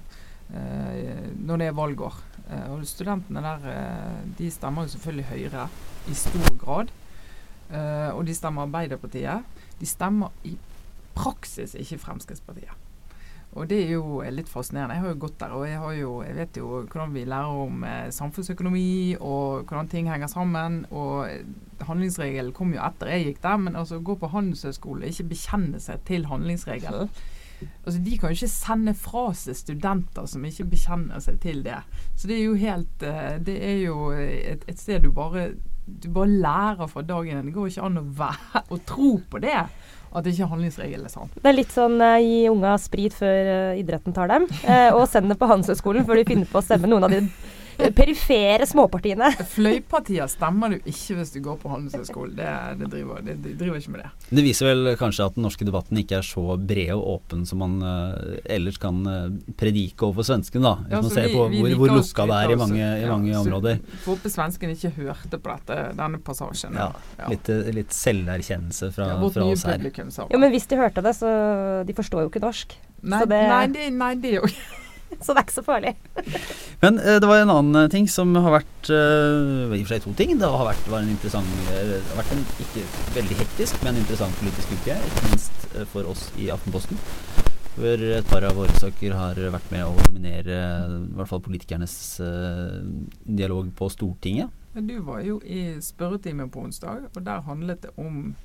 eh, 0.54 1.32
når 1.40 1.62
det 1.62 1.70
er 1.70 1.78
valgår. 1.78 2.20
Eh, 2.50 2.68
og 2.74 2.84
Studentene 2.90 3.44
der 3.46 3.68
eh, 3.72 4.22
de 4.40 4.52
stemmer 4.52 4.88
jo 4.88 4.96
selvfølgelig 4.96 5.30
Høyre 5.32 5.68
i 6.12 6.18
stor 6.18 6.56
grad. 6.62 6.94
Eh, 7.72 8.10
og 8.14 8.26
de 8.28 8.36
stemmer 8.38 8.68
Arbeiderpartiet. 8.68 9.46
De 9.80 9.90
stemmer 9.90 10.34
i 10.50 10.58
praksis 11.16 11.76
ikke 11.80 12.02
Fremskrittspartiet. 12.02 12.83
Og 13.54 13.68
det 13.70 13.84
er 13.84 13.92
jo 13.94 14.22
litt 14.34 14.50
fascinerende. 14.50 14.96
Jeg 14.98 15.04
har 15.04 15.12
jo 15.14 15.20
gått 15.22 15.36
der, 15.44 15.52
og 15.54 15.68
jeg, 15.68 16.00
jo, 16.00 16.14
jeg 16.26 16.38
vet 16.40 16.58
jo 16.58 16.70
hvordan 16.80 17.14
vi 17.14 17.26
lærer 17.30 17.60
om 17.68 17.84
eh, 17.86 18.08
samfunnsøkonomi 18.16 18.88
og 19.20 19.68
hvordan 19.70 19.92
ting 19.92 20.10
henger 20.10 20.32
sammen. 20.32 20.80
Og 20.90 21.30
handlingsregelen 21.86 22.54
kom 22.58 22.74
jo 22.74 22.82
etter 22.82 23.14
jeg 23.14 23.28
gikk 23.28 23.44
der, 23.46 23.62
men 23.62 23.78
altså 23.78 24.02
gå 24.02 24.18
på 24.18 24.32
handelshøyskole, 24.34 25.12
ikke 25.12 25.30
bekjenne 25.36 25.82
seg 25.84 26.02
til 26.10 26.26
handlingsregelen. 26.32 27.14
Altså 27.86 28.00
De 28.04 28.18
kan 28.18 28.32
jo 28.32 28.40
ikke 28.40 28.52
sende 28.52 28.94
fra 28.98 29.28
seg 29.38 29.56
studenter 29.56 30.26
som 30.28 30.50
ikke 30.50 30.66
bekjenner 30.74 31.22
seg 31.24 31.38
til 31.44 31.62
det. 31.64 31.78
Så 32.18 32.28
det 32.28 32.40
er 32.40 32.44
jo 32.48 32.58
helt 32.60 33.06
eh, 33.08 33.38
Det 33.40 33.60
er 33.70 33.78
jo 33.86 34.10
et, 34.18 34.66
et 34.68 34.82
sted 34.82 35.06
du 35.06 35.14
bare 35.14 35.52
du 35.86 36.08
bare 36.16 36.30
lærer 36.30 36.88
fra 36.88 37.02
dagen. 37.04 37.46
Det 37.46 37.54
går 37.54 37.68
ikke 37.68 37.84
an 37.84 38.00
å, 38.00 38.06
være, 38.18 38.62
å 38.72 38.78
tro 38.88 39.10
på 39.30 39.42
det. 39.44 39.58
At 40.14 40.28
ikke 40.30 40.46
handlingsregelen 40.52 41.08
er 41.08 41.14
sånn. 41.14 41.32
Det 41.40 41.50
er 41.50 41.58
litt 41.58 41.74
sånn 41.74 41.98
uh, 41.98 42.20
gi 42.22 42.44
unga 42.52 42.76
sprit 42.82 43.16
før 43.18 43.50
uh, 43.50 43.80
idretten 43.80 44.14
tar 44.14 44.30
dem, 44.30 44.46
uh, 44.68 44.92
og 44.94 45.08
send 45.10 45.32
dem 45.32 45.40
på 45.40 45.50
Handelshøyskolen 45.50 46.06
før 46.06 46.22
de 46.22 46.28
finner 46.30 46.50
på 46.50 46.62
å 46.62 46.66
stemme 46.66 46.90
noen 46.92 47.08
av 47.08 47.16
de 47.16 47.24
perifere 47.96 48.68
småpartiene. 48.70 49.32
Fløypartier 49.56 50.30
stemmer 50.32 50.74
du 50.74 50.90
ikke 50.90 51.18
hvis 51.20 51.34
du 51.36 51.40
går 51.44 51.60
på 51.62 51.72
Handelshøyskolen. 51.72 52.36
Det, 52.38 52.50
det, 52.80 52.90
driver, 52.94 53.22
det, 53.26 53.38
det, 53.44 53.56
driver 53.60 53.80
ikke 53.80 53.96
med 53.96 54.04
det. 54.06 54.12
Det 54.30 54.46
viser 54.46 54.70
vel 54.70 54.94
kanskje 55.00 55.28
at 55.30 55.38
den 55.38 55.48
norske 55.48 55.68
debatten 55.68 56.00
ikke 56.02 56.20
er 56.22 56.28
så 56.28 56.58
bred 56.58 56.94
og 56.96 57.06
åpen 57.18 57.46
som 57.50 57.64
man 57.64 57.78
uh, 57.84 58.40
ellers 58.46 58.80
kan 58.82 59.04
uh, 59.08 59.30
predike 59.60 60.08
overfor 60.08 60.28
svenskene, 60.32 60.64
da. 60.66 60.76
Hvis 60.88 60.98
ja, 60.98 61.04
man 61.04 61.16
ser 61.18 61.30
vi, 61.30 61.36
på 61.38 61.48
hvor, 61.54 61.78
hvor 61.84 61.96
lukka 61.98 62.28
det 62.30 62.40
er 62.40 62.56
i 62.56 62.60
mange, 62.64 62.90
i 63.04 63.10
mange 63.10 63.32
ja, 63.34 63.42
områder. 63.44 63.82
Får 64.06 64.14
håpe 64.14 64.34
svenskene 64.34 64.78
ikke 64.78 64.94
hørte 64.98 65.40
på 65.40 65.52
dette, 65.52 65.80
denne 65.98 66.22
passasjen. 66.24 66.78
Ja, 66.78 66.92
ja. 67.20 67.32
Litt, 67.32 67.50
eh, 67.50 67.72
litt, 67.76 67.94
selverkjennelse 67.94 68.92
fra, 68.96 69.10
fra 69.34 69.50
oss 69.50 69.66
her. 69.68 69.90
Ja, 70.30 70.40
men 70.40 70.54
hvis 70.54 70.70
de 70.70 70.80
hørte 70.80 71.04
det, 71.06 71.16
så 71.18 71.30
De 71.88 71.94
forstår 71.96 72.26
jo 72.26 72.32
ikke 72.32 72.44
norsk. 72.44 72.78
Nei, 73.04 73.26
det, 73.28 73.42
nei, 73.50 73.66
det, 73.74 73.90
nei, 73.98 74.14
det 74.22 74.32
er 74.32 74.42
jo 74.42 74.50
så 75.24 75.34
det 75.34 75.42
er 75.42 75.46
ikke 75.46 75.56
så 75.56 75.66
farlig. 75.66 75.94
Men 76.84 77.00
uh, 77.00 77.18
det 77.22 77.30
var 77.30 77.42
en 77.42 77.54
annen 77.54 77.80
eh, 77.84 77.90
ting 77.94 78.08
som 78.12 78.34
har 78.36 78.58
vært 78.58 78.92
uh, 78.92 79.72
I 79.74 79.82
og 79.82 79.86
for 79.86 79.94
seg 79.94 80.06
to 80.06 80.16
ting. 80.20 80.36
Det 80.42 80.50
har 80.50 80.68
vært, 80.68 80.90
var 80.92 81.04
en 81.04 81.14
interessant 81.14 81.50
Det 81.70 82.02
har 82.10 82.20
vært 82.20 82.36
en 82.36 82.44
ikke 82.66 82.86
veldig 83.18 83.40
hektisk, 83.44 83.80
men 83.86 84.02
interessant 84.02 84.40
politisk 84.42 84.76
uke. 84.78 84.98
Ikke 85.10 85.26
minst 85.30 85.68
uh, 85.74 85.84
for 85.94 86.10
oss 86.12 86.28
i 86.42 86.50
Aftenposten. 86.54 87.00
Hvor 87.74 88.04
et 88.06 88.28
par 88.30 88.46
av 88.46 88.58
våre 88.60 88.74
saker 88.78 89.16
har 89.18 89.40
vært 89.56 89.72
med 89.74 89.88
å 89.88 89.96
dominere 90.06 90.58
i 90.94 91.16
hvert 91.18 91.30
fall 91.32 91.42
politikernes 91.42 91.96
uh, 92.22 92.84
dialog 93.26 93.72
på 93.74 93.90
Stortinget. 93.90 94.54
Men 94.74 94.90
du 94.90 95.00
var 95.06 95.24
jo 95.26 95.40
i 95.42 95.80
spørretimen 95.82 96.52
på 96.54 96.68
onsdag, 96.68 97.08
og 97.14 97.26
der 97.26 97.42
handlet 97.48 97.82
det 97.86 97.94
om 97.98 98.36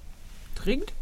trygd. 0.56 0.92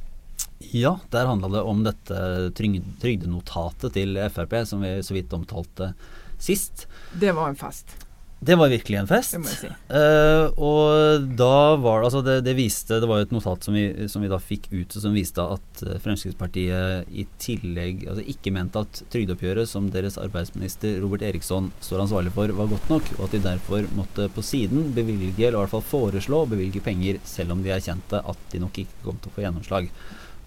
Ja, 0.73 0.97
der 1.13 1.29
handla 1.29 1.53
det 1.53 1.63
om 1.69 1.85
dette 1.85 2.23
trygdenotatet 2.57 3.95
til 3.97 4.19
Frp 4.33 4.59
som 4.69 4.83
vi 4.85 4.97
så 5.05 5.17
vidt 5.17 5.37
omtalte 5.37 5.93
sist. 6.41 6.87
Det 7.13 7.33
var 7.37 7.53
en 7.53 7.61
fest. 7.61 7.97
Det 8.39 8.55
var 8.55 8.69
virkelig 8.69 8.99
en 8.99 9.09
fest. 9.09 9.33
Det 9.33 9.49
si. 9.49 9.69
Uh, 9.89 10.53
og 10.61 11.25
da 11.39 11.77
var 11.81 12.03
det 12.03 12.09
altså 12.11 12.21
det, 12.21 12.35
det, 12.45 12.53
viste 12.59 12.99
Det 13.01 13.09
var 13.09 13.23
jo 13.23 13.27
et 13.27 13.33
notat 13.33 13.65
som 13.65 13.75
vi, 13.75 13.87
som 14.13 14.21
vi 14.21 14.29
da 14.29 14.37
fikk 14.41 14.69
ut 14.75 14.93
som 14.93 15.17
viste 15.17 15.41
at 15.41 15.83
uh, 15.87 15.95
Fremskrittspartiet 16.05 17.09
i 17.17 17.25
tillegg 17.41 18.05
altså 18.05 18.27
ikke 18.29 18.53
mente 18.53 18.83
at 18.85 19.01
trygdeoppgjøret 19.15 19.71
som 19.71 19.89
deres 19.93 20.19
arbeidsminister 20.21 21.01
Robert 21.01 21.25
Eriksson 21.25 21.73
står 21.81 22.05
ansvarlig 22.05 22.35
for, 22.37 22.53
var 22.61 22.71
godt 22.75 22.93
nok, 22.93 23.09
og 23.17 23.25
at 23.27 23.39
de 23.39 23.43
derfor 23.49 23.89
måtte 23.97 24.29
på 24.37 24.45
siden 24.45 24.93
bevilge, 24.97 25.41
eller 25.41 25.57
i 25.57 25.65
hvert 25.65 25.73
fall 25.73 25.89
foreslå 25.89 26.45
å 26.45 26.51
bevilge 26.51 26.85
penger, 26.85 27.23
selv 27.25 27.57
om 27.57 27.65
de 27.65 27.73
erkjente 27.73 28.21
at 28.21 28.47
de 28.53 28.61
nok 28.61 28.85
ikke 28.85 29.05
kom 29.09 29.19
til 29.23 29.33
å 29.33 29.39
få 29.39 29.47
gjennomslag. 29.47 29.91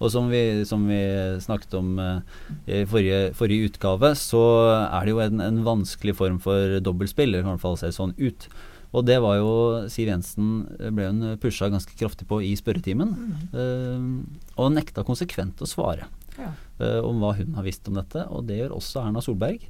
Og 0.00 0.12
som 0.12 0.30
vi, 0.32 0.64
som 0.68 0.86
vi 0.88 1.00
snakket 1.44 1.76
om 1.76 1.92
uh, 2.00 2.20
i 2.64 2.82
forrige, 2.88 3.34
forrige, 3.36 3.70
utgave, 3.70 4.14
så 4.16 4.42
er 4.86 5.04
det 5.04 5.14
jo 5.14 5.22
en, 5.24 5.44
en 5.44 5.62
vanskelig 5.66 6.16
form 6.16 6.40
for 6.42 6.78
dobbeltspill. 6.80 7.36
Det 7.36 7.42
kan 7.42 7.52
i 7.52 7.56
hvert 7.58 7.66
fall 7.66 7.80
se 7.80 7.92
sånn 7.94 8.16
ut. 8.20 8.48
Og 8.90 9.04
det 9.06 9.20
var 9.22 9.36
jo 9.38 9.50
Siv 9.92 10.08
Jensen 10.10 10.64
ble 10.96 11.10
hun 11.12 11.36
pusha 11.42 11.68
ganske 11.70 11.94
kraftig 11.98 12.26
på 12.30 12.40
i 12.42 12.54
spørretimen. 12.58 13.12
Mm. 13.12 13.44
Uh, 13.54 14.56
og 14.56 14.72
nekta 14.74 15.04
konsekvent 15.06 15.60
å 15.62 15.68
svare 15.68 16.08
ja. 16.40 16.50
uh, 16.80 17.00
om 17.06 17.22
hva 17.22 17.36
hun 17.38 17.54
har 17.58 17.66
visst 17.68 17.86
om 17.90 18.00
dette. 18.00 18.24
Og 18.32 18.48
det 18.48 18.62
gjør 18.62 18.78
også 18.80 19.04
Erna 19.04 19.22
Solberg. 19.24 19.68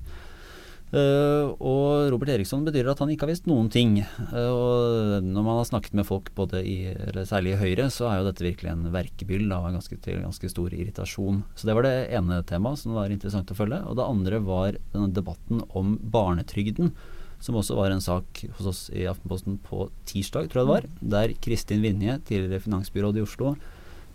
Uh, 0.90 1.54
og 1.62 2.08
Robert 2.10 2.32
Eriksson 2.34 2.64
betyr 2.66 2.88
at 2.90 2.98
han 2.98 3.12
ikke 3.12 3.22
har 3.22 3.30
visst 3.30 3.46
noen 3.46 3.68
ting. 3.70 4.00
Uh, 4.32 4.50
og 4.50 5.22
når 5.22 5.44
man 5.46 5.60
har 5.60 5.68
snakket 5.68 5.94
med 5.94 6.06
folk 6.08 6.32
både 6.34 6.64
i, 6.66 6.90
eller 6.90 7.28
særlig 7.28 7.54
i 7.54 7.60
Høyre, 7.60 7.86
så 7.94 8.08
er 8.10 8.18
jo 8.18 8.26
dette 8.26 8.46
virkelig 8.46 8.72
en 8.72 8.90
verkebyll 8.94 9.46
av 9.54 9.68
ganske, 9.70 10.00
til 10.02 10.18
ganske 10.24 10.50
stor 10.50 10.74
irritasjon. 10.74 11.44
Så 11.54 11.70
det 11.70 11.78
var 11.78 11.86
det 11.86 11.94
ene 12.18 12.42
temaet 12.48 12.82
som 12.82 12.98
var 12.98 13.14
interessant 13.14 13.54
å 13.54 13.58
følge. 13.58 13.80
Og 13.86 13.98
det 14.00 14.08
andre 14.08 14.42
var 14.42 14.78
denne 14.90 15.14
debatten 15.14 15.62
om 15.78 15.94
barnetrygden. 16.02 16.94
Som 17.40 17.56
også 17.56 17.78
var 17.78 17.94
en 17.94 18.02
sak 18.04 18.42
hos 18.58 18.66
oss 18.68 18.80
i 18.92 19.06
Aftenposten 19.08 19.60
på 19.64 19.86
tirsdag, 20.10 20.50
tror 20.50 20.60
jeg 20.60 20.66
det 20.66 20.74
var. 20.74 20.88
Der 21.14 21.36
Kristin 21.40 21.86
Vinje, 21.86 22.18
tidligere 22.28 22.66
finansbyråd 22.66 23.16
i 23.16 23.24
Oslo, 23.24 23.54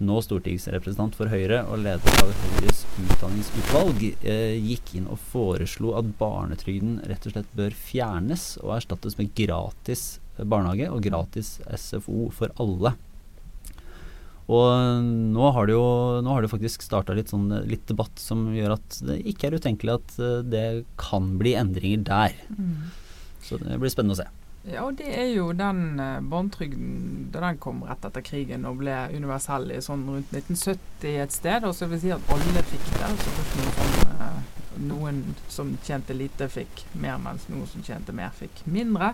nå 0.03 0.19
stortingsrepresentant 0.23 1.15
for 1.15 1.31
Høyre 1.31 1.61
og 1.69 1.79
leder 1.85 2.19
av 2.21 2.31
Høyres 2.41 2.83
utdanningsutvalg, 2.99 4.03
eh, 4.27 4.57
gikk 4.59 4.95
inn 4.99 5.07
og 5.07 5.21
foreslo 5.31 5.95
at 5.99 6.09
barnetrygden 6.19 6.99
rett 7.07 7.27
og 7.27 7.35
slett 7.35 7.55
bør 7.55 7.75
fjernes 7.75 8.55
og 8.63 8.75
erstattes 8.79 9.17
med 9.19 9.31
gratis 9.37 10.19
barnehage 10.35 10.89
og 10.91 11.03
gratis 11.05 11.59
SFO 11.63 12.29
for 12.35 12.51
alle. 12.59 12.95
Og 14.45 15.05
nå 15.33 15.51
har 15.55 15.65
det 15.65 15.73
jo 15.73 15.85
har 16.27 16.43
det 16.43 16.51
faktisk 16.51 16.83
starta 16.85 17.15
litt, 17.17 17.31
sånn, 17.33 17.49
litt 17.65 17.87
debatt 17.89 18.19
som 18.21 18.51
gjør 18.53 18.75
at 18.75 18.99
det 19.07 19.17
ikke 19.31 19.49
er 19.49 19.57
utenkelig 19.57 19.95
at 19.95 20.17
eh, 20.21 20.41
det 20.45 20.67
kan 21.01 21.33
bli 21.39 21.55
endringer 21.57 22.03
der. 22.05 22.35
Mm. 22.53 22.91
Så 23.45 23.57
det 23.61 23.79
blir 23.81 23.93
spennende 23.93 24.17
å 24.17 24.21
se. 24.21 24.27
Ja, 24.65 24.81
og 24.87 24.95
det 24.97 25.11
er 25.13 25.27
jo 25.29 25.51
den 25.53 25.99
uh, 25.99 26.23
barnetrygden 26.25 27.27
da 27.33 27.43
den 27.43 27.59
kom 27.61 27.83
rett 27.85 28.05
etter 28.07 28.23
krigen 28.25 28.65
og 28.65 28.79
ble 28.79 28.95
universell 29.13 29.69
i 29.75 29.81
sånn 29.83 30.07
rundt 30.09 30.33
1970 30.33 31.19
et 31.21 31.35
sted. 31.35 31.67
Og 31.69 31.75
så 31.77 31.89
vil 31.91 32.01
si 32.01 32.13
at 32.15 32.31
alle 32.33 32.63
fikk 32.71 32.87
det. 32.95 33.11
Så 33.21 34.79
noen, 34.85 35.21
som, 35.53 35.69
tjente 35.85 36.17
lite, 36.17 36.49
fikk 36.51 36.81
mer, 36.97 37.19
mens 37.21 37.45
noen 37.47 37.69
som 37.69 37.85
tjente 37.85 38.15
mer, 38.15 38.33
fikk 38.35 38.63
mindre. 38.65 39.13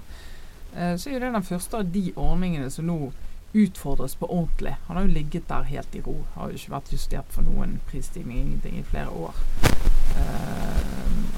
Uh, 0.72 0.96
så 0.96 1.10
er 1.10 1.18
jo 1.18 1.24
det 1.26 1.36
den 1.36 1.50
første 1.52 1.84
av 1.84 1.92
de 2.00 2.08
ordningene 2.16 2.72
som 2.72 2.88
nå 2.88 3.12
utfordres 3.52 4.16
på 4.16 4.32
ordentlig. 4.32 4.78
Han 4.88 4.96
har 4.96 5.04
jo 5.04 5.16
ligget 5.18 5.50
der 5.52 5.68
helt 5.68 6.00
i 6.00 6.06
ro. 6.06 6.16
Har 6.38 6.48
jo 6.48 6.62
ikke 6.62 6.78
vært 6.78 6.96
justert 6.96 7.36
for 7.36 7.44
noen 7.44 7.82
prisstigning, 7.92 8.40
ingenting, 8.46 8.80
i 8.80 8.88
flere 8.88 9.12
år. 9.12 9.44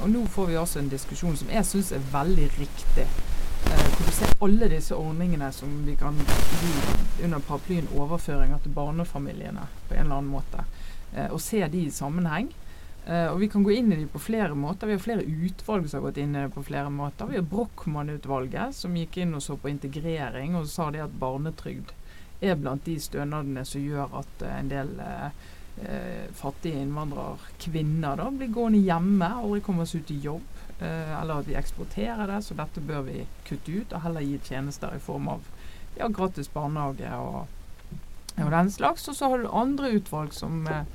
og 0.03 0.09
nå 0.11 0.25
får 0.27 0.49
vi 0.51 0.57
også 0.59 0.79
en 0.81 0.89
diskusjon 0.91 1.37
som 1.39 1.49
jeg 1.49 1.65
syns 1.65 1.91
er 1.95 2.09
veldig 2.11 2.49
riktig 2.59 3.05
eh, 3.07 3.42
hvor 3.67 4.05
du 4.07 4.11
ser 4.15 4.33
alle 4.45 4.69
disse 4.71 4.95
ordningene 4.95 5.51
som 5.55 5.71
vi 5.85 5.95
kan 5.99 6.17
gi 6.17 7.23
under 7.25 7.39
paraplyen 7.39 7.87
overføringer 7.95 8.63
til 8.63 8.75
barnefamiliene 8.75 9.67
på 9.87 9.95
en 9.95 10.05
eller 10.05 10.19
annen 10.19 10.33
måte. 10.33 10.65
Eh, 11.13 11.29
og 11.31 11.41
se 11.41 11.63
de 11.67 11.85
i 11.85 11.93
sammenheng. 11.93 12.51
Eh, 13.05 13.27
og 13.31 13.39
vi 13.41 13.49
kan 13.51 13.63
gå 13.63 13.73
inn 13.75 13.91
i 13.91 13.99
de 14.01 14.07
på 14.07 14.21
flere 14.21 14.55
måter. 14.55 14.87
Vi 14.87 14.97
har 14.97 15.03
flere 15.03 15.25
utvalg 15.25 15.89
som 15.89 15.99
har 15.99 16.09
gått 16.09 16.21
inn 16.23 16.35
i 16.35 16.45
det 16.45 16.53
på 16.55 16.63
flere 16.63 16.91
måter. 16.93 17.31
Vi 17.31 17.39
har 17.39 17.49
Brochmann-utvalget 17.51 18.75
som 18.75 18.95
gikk 18.97 19.19
inn 19.23 19.35
og 19.35 19.43
så 19.43 19.57
på 19.59 19.71
integrering 19.71 20.55
og 20.59 20.69
sa 20.71 20.89
det 20.91 21.03
at 21.03 21.19
barnetrygd 21.19 21.91
er 22.43 22.59
blant 22.59 22.85
de 22.85 22.97
stønadene 22.99 23.63
som 23.67 23.83
gjør 23.83 24.17
at 24.21 24.45
eh, 24.45 24.55
en 24.59 24.71
del 24.71 24.93
eh, 25.03 25.43
eh, 25.83 26.25
fattige 26.37 26.81
innvandrerkvinner 26.83 28.19
da 28.19 28.29
blir 28.31 28.51
gående 28.53 28.83
hjemme, 28.83 29.29
aldri 29.43 29.63
kommer 29.65 29.89
seg 29.89 30.03
ut 30.03 30.13
i 30.15 30.19
jobb. 30.27 30.49
Eh, 30.79 31.21
eller 31.21 31.39
at 31.39 31.47
vi 31.47 31.55
eksporterer 31.55 32.27
det, 32.27 32.41
så 32.41 32.57
dette 32.57 32.81
bør 32.81 33.05
vi 33.07 33.25
kutte 33.47 33.71
ut, 33.71 33.93
og 33.93 34.05
heller 34.05 34.25
gi 34.25 34.39
tjenester 34.43 34.95
i 34.95 35.01
form 35.01 35.29
av 35.35 35.45
ja, 35.97 36.07
gratis 36.09 36.49
barnehage 36.53 37.09
og, 37.19 37.45
og 38.39 38.49
den 38.55 38.71
slags. 38.73 39.07
Og 39.07 39.17
så 39.17 39.29
har 39.29 39.43
du 39.43 39.51
andre 39.51 39.93
utvalg 39.99 40.33
som 40.35 40.65
eh, 40.67 40.85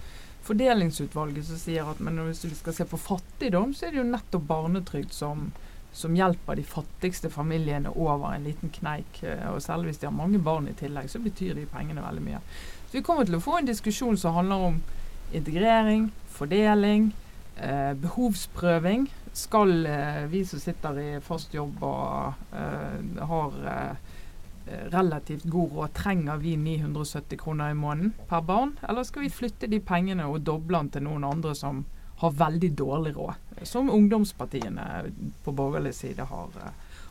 Fordelingsutvalget 0.49 1.45
som 1.45 1.59
sier 1.61 1.89
at 1.91 1.99
men 2.01 2.17
hvis 2.25 2.47
vi 2.47 2.55
skal 2.57 2.73
se 2.73 2.87
på 2.89 3.01
fattigdom, 3.01 3.75
så 3.77 3.87
er 3.87 3.93
det 3.93 4.01
jo 4.01 4.09
nettopp 4.09 4.47
barnetrygd 4.49 5.13
som, 5.13 5.51
som 5.93 6.15
hjelper 6.17 6.57
de 6.57 6.65
fattigste 6.65 7.29
familiene 7.29 7.93
over 7.93 8.33
en 8.33 8.47
liten 8.49 8.73
kneik. 8.73 9.23
Eh, 9.23 9.45
og 9.53 9.61
selv 9.63 9.89
hvis 9.89 10.01
de 10.01 10.09
har 10.09 10.17
mange 10.17 10.41
barn 10.43 10.71
i 10.71 10.77
tillegg, 10.79 11.11
så 11.13 11.21
betyr 11.23 11.55
de 11.59 11.69
pengene 11.71 12.05
veldig 12.05 12.25
mye. 12.25 12.43
Så 12.89 12.97
vi 12.97 13.05
kommer 13.05 13.29
til 13.29 13.37
å 13.37 13.45
få 13.45 13.59
en 13.59 13.69
diskusjon 13.69 14.17
som 14.19 14.39
handler 14.39 14.69
om 14.71 14.83
integrering, 15.37 16.09
fordeling, 16.33 17.13
eh, 17.61 17.93
behovsprøving 18.01 19.11
skal 19.33 19.87
eh, 19.87 20.25
vi 20.31 20.45
som 20.47 20.61
sitter 20.61 20.99
i 21.01 21.09
fast 21.21 21.55
jobb 21.55 21.83
og 21.87 22.55
eh, 22.55 23.23
har 23.31 23.59
eh, 23.73 24.15
relativt 24.93 25.45
god 25.45 25.73
råd, 25.73 25.95
trenger 25.97 26.37
vi 26.43 26.57
970 26.57 27.39
kroner 27.41 27.71
i 27.71 27.79
måneden 27.79 28.13
per 28.29 28.41
barn? 28.41 28.77
Eller 28.89 29.07
skal 29.09 29.25
vi 29.27 29.33
flytte 29.33 29.71
de 29.71 29.81
pengene 29.81 30.27
og 30.29 30.43
doble 30.47 30.83
den 30.83 30.93
til 30.95 31.07
noen 31.09 31.25
andre 31.29 31.55
som 31.57 31.85
har 32.21 32.35
veldig 32.37 32.73
dårlig 32.77 33.15
råd? 33.17 33.63
Som 33.67 33.91
ungdomspartiene 33.91 34.89
på 35.45 35.55
borgerlig 35.57 35.95
side 35.97 36.29
har, 36.31 36.59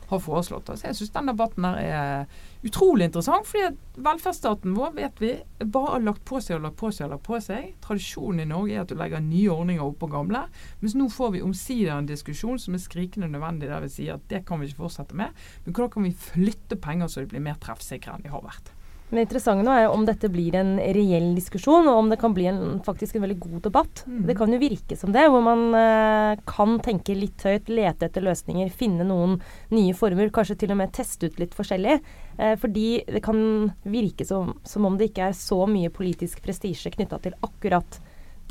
har 0.08 0.20
foreslått. 0.24 0.70
Så 0.72 0.88
jeg 0.88 0.96
syns 0.96 1.12
den 1.14 1.28
debatten 1.30 1.66
her 1.68 1.78
er 1.78 2.38
utrolig 2.66 3.08
interessant. 3.08 3.46
fordi 3.46 3.76
velferdsstaten 4.02 4.76
vår 4.76 4.94
vet 4.96 5.20
vi 5.20 5.32
bare 5.64 5.92
har 5.96 6.04
lagt 6.06 6.24
på 6.28 6.40
seg 6.40 6.56
og 6.56 6.64
lagt 6.66 6.78
på 6.80 6.90
seg 6.94 7.06
og 7.06 7.12
lagt 7.16 7.26
på 7.28 7.40
seg. 7.44 7.74
Tradisjonen 7.84 8.44
i 8.44 8.48
Norge 8.48 8.76
er 8.76 8.86
at 8.86 8.92
du 8.92 8.96
legger 8.98 9.20
nye 9.24 9.52
ordninger 9.52 9.84
oppå 9.84 10.08
gamle. 10.12 10.46
Mens 10.80 10.96
nå 10.96 11.10
får 11.12 11.34
vi 11.36 11.44
omsider 11.44 11.94
en 11.96 12.08
diskusjon 12.08 12.58
som 12.62 12.74
er 12.74 12.82
skrikende 12.82 13.28
nødvendig, 13.28 13.68
der 13.68 13.84
vi 13.84 13.92
sier 13.92 14.16
at 14.16 14.26
det 14.32 14.44
kan 14.48 14.60
vi 14.62 14.70
ikke 14.70 14.84
fortsette 14.86 15.18
med. 15.18 15.36
Men 15.64 15.74
hvordan 15.76 15.94
kan 15.96 16.08
vi 16.08 16.16
flytte 16.32 16.80
penger 16.80 17.12
så 17.12 17.24
de 17.24 17.32
blir 17.34 17.44
mer 17.44 17.60
treffsikre 17.62 18.16
enn 18.16 18.24
de 18.24 18.32
har 18.32 18.44
vært? 18.44 18.72
Men 19.08 19.16
det 19.16 19.24
interessante 19.24 19.64
nå 19.64 19.72
er 19.72 19.86
om 19.88 20.02
dette 20.04 20.28
blir 20.28 20.56
en 20.58 20.74
reell 20.76 21.30
diskusjon, 21.36 21.86
og 21.88 22.00
om 22.02 22.10
det 22.12 22.18
kan 22.20 22.34
bli 22.36 22.44
en, 22.50 22.60
faktisk 22.84 23.16
en 23.16 23.24
veldig 23.24 23.38
god 23.40 23.62
debatt. 23.64 24.02
Mm. 24.04 24.18
Det 24.28 24.36
kan 24.36 24.52
jo 24.52 24.60
virke 24.60 24.98
som 25.00 25.14
det, 25.14 25.24
hvor 25.32 25.44
man 25.44 25.62
uh, 25.72 26.40
kan 26.48 26.76
tenke 26.84 27.16
litt 27.16 27.40
høyt, 27.46 27.70
lete 27.72 28.10
etter 28.10 28.26
løsninger, 28.26 28.68
finne 28.68 29.06
noen 29.08 29.38
nye 29.72 29.96
former, 29.96 30.28
kanskje 30.34 30.58
til 30.60 30.74
og 30.74 30.80
med 30.82 30.92
teste 30.96 31.30
ut 31.30 31.40
litt 31.40 31.56
forskjellig. 31.56 31.96
Uh, 32.36 32.52
fordi 32.60 32.88
det 33.08 33.24
kan 33.24 33.40
virke 33.88 34.28
som, 34.28 34.58
som, 34.68 34.84
om 34.84 35.00
det 35.00 35.08
ikke 35.08 35.30
er 35.30 35.40
så 35.40 35.62
mye 35.70 35.92
politisk 35.94 36.44
prestisje 36.44 36.92
knytta 36.92 37.22
til 37.24 37.38
akkurat 37.48 38.02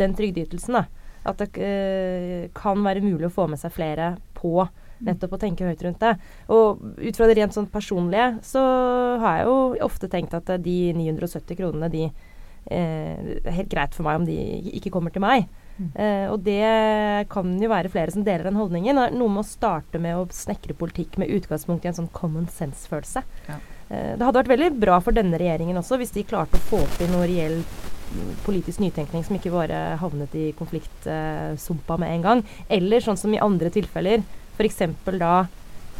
den 0.01 0.17
trygdeytelsen. 0.17 0.81
At 1.27 1.41
det 1.43 1.51
uh, 1.59 2.47
kan 2.55 2.83
være 2.85 3.03
mulig 3.03 3.27
å 3.29 3.33
få 3.33 3.47
med 3.51 3.59
seg 3.61 3.73
flere 3.75 4.15
på 4.37 4.67
Nettopp 5.05 5.35
å 5.35 5.41
tenke 5.41 5.67
høyt 5.67 5.83
rundt 5.85 6.01
det. 6.01 6.15
Og 6.53 6.81
ut 6.97 7.19
fra 7.19 7.27
det 7.29 7.37
rent 7.37 7.55
sånn 7.55 7.69
personlige, 7.69 8.31
så 8.45 8.63
har 9.21 9.39
jeg 9.39 9.45
jo 9.49 9.85
ofte 9.85 10.09
tenkt 10.11 10.33
at 10.37 10.49
de 10.63 10.77
970 10.97 11.59
kronene, 11.59 11.91
de 11.93 12.07
eh, 12.07 13.37
er 13.43 13.57
helt 13.59 13.71
greit 13.71 13.93
for 13.97 14.07
meg 14.07 14.21
om 14.21 14.27
de 14.27 14.37
ikke 14.79 14.93
kommer 14.93 15.13
til 15.13 15.23
meg. 15.23 15.47
Mm. 15.77 15.89
Eh, 15.93 16.25
og 16.33 16.41
det 16.45 17.27
kan 17.29 17.51
jo 17.61 17.69
være 17.69 17.91
flere 17.93 18.13
som 18.13 18.25
deler 18.25 18.49
den 18.49 18.57
holdningen. 18.57 18.97
Noe 19.13 19.33
med 19.35 19.43
å 19.43 19.47
starte 19.47 20.01
med 20.01 20.17
å 20.17 20.27
snekre 20.33 20.77
politikk 20.77 21.19
med 21.21 21.33
utgangspunkt 21.37 21.85
i 21.85 21.91
en 21.91 21.99
sånn 21.99 22.13
common 22.15 22.49
sense-følelse. 22.49 23.21
Ja. 23.51 23.59
Eh, 23.89 24.15
det 24.17 24.23
hadde 24.23 24.41
vært 24.41 24.55
veldig 24.55 24.71
bra 24.81 24.97
for 25.03 25.15
denne 25.15 25.37
regjeringen 25.39 25.77
også 25.79 26.01
hvis 26.01 26.15
de 26.17 26.25
klarte 26.27 26.57
å 26.57 26.65
få 26.71 26.81
til 26.97 27.13
noe 27.13 27.29
reell 27.29 27.61
politisk 28.45 28.81
nytenkning 28.81 29.25
som 29.25 29.37
ikke 29.37 29.53
bare 29.53 29.97
havnet 30.01 30.35
i 30.37 30.49
konfliktsumpa 30.57 31.97
med 32.01 32.13
en 32.15 32.25
gang. 32.25 32.43
Eller 32.69 33.03
sånn 33.03 33.19
som 33.19 33.33
i 33.33 33.41
andre 33.43 33.71
tilfeller, 33.73 34.23
F.eks. 34.57 34.83
da 35.05 35.33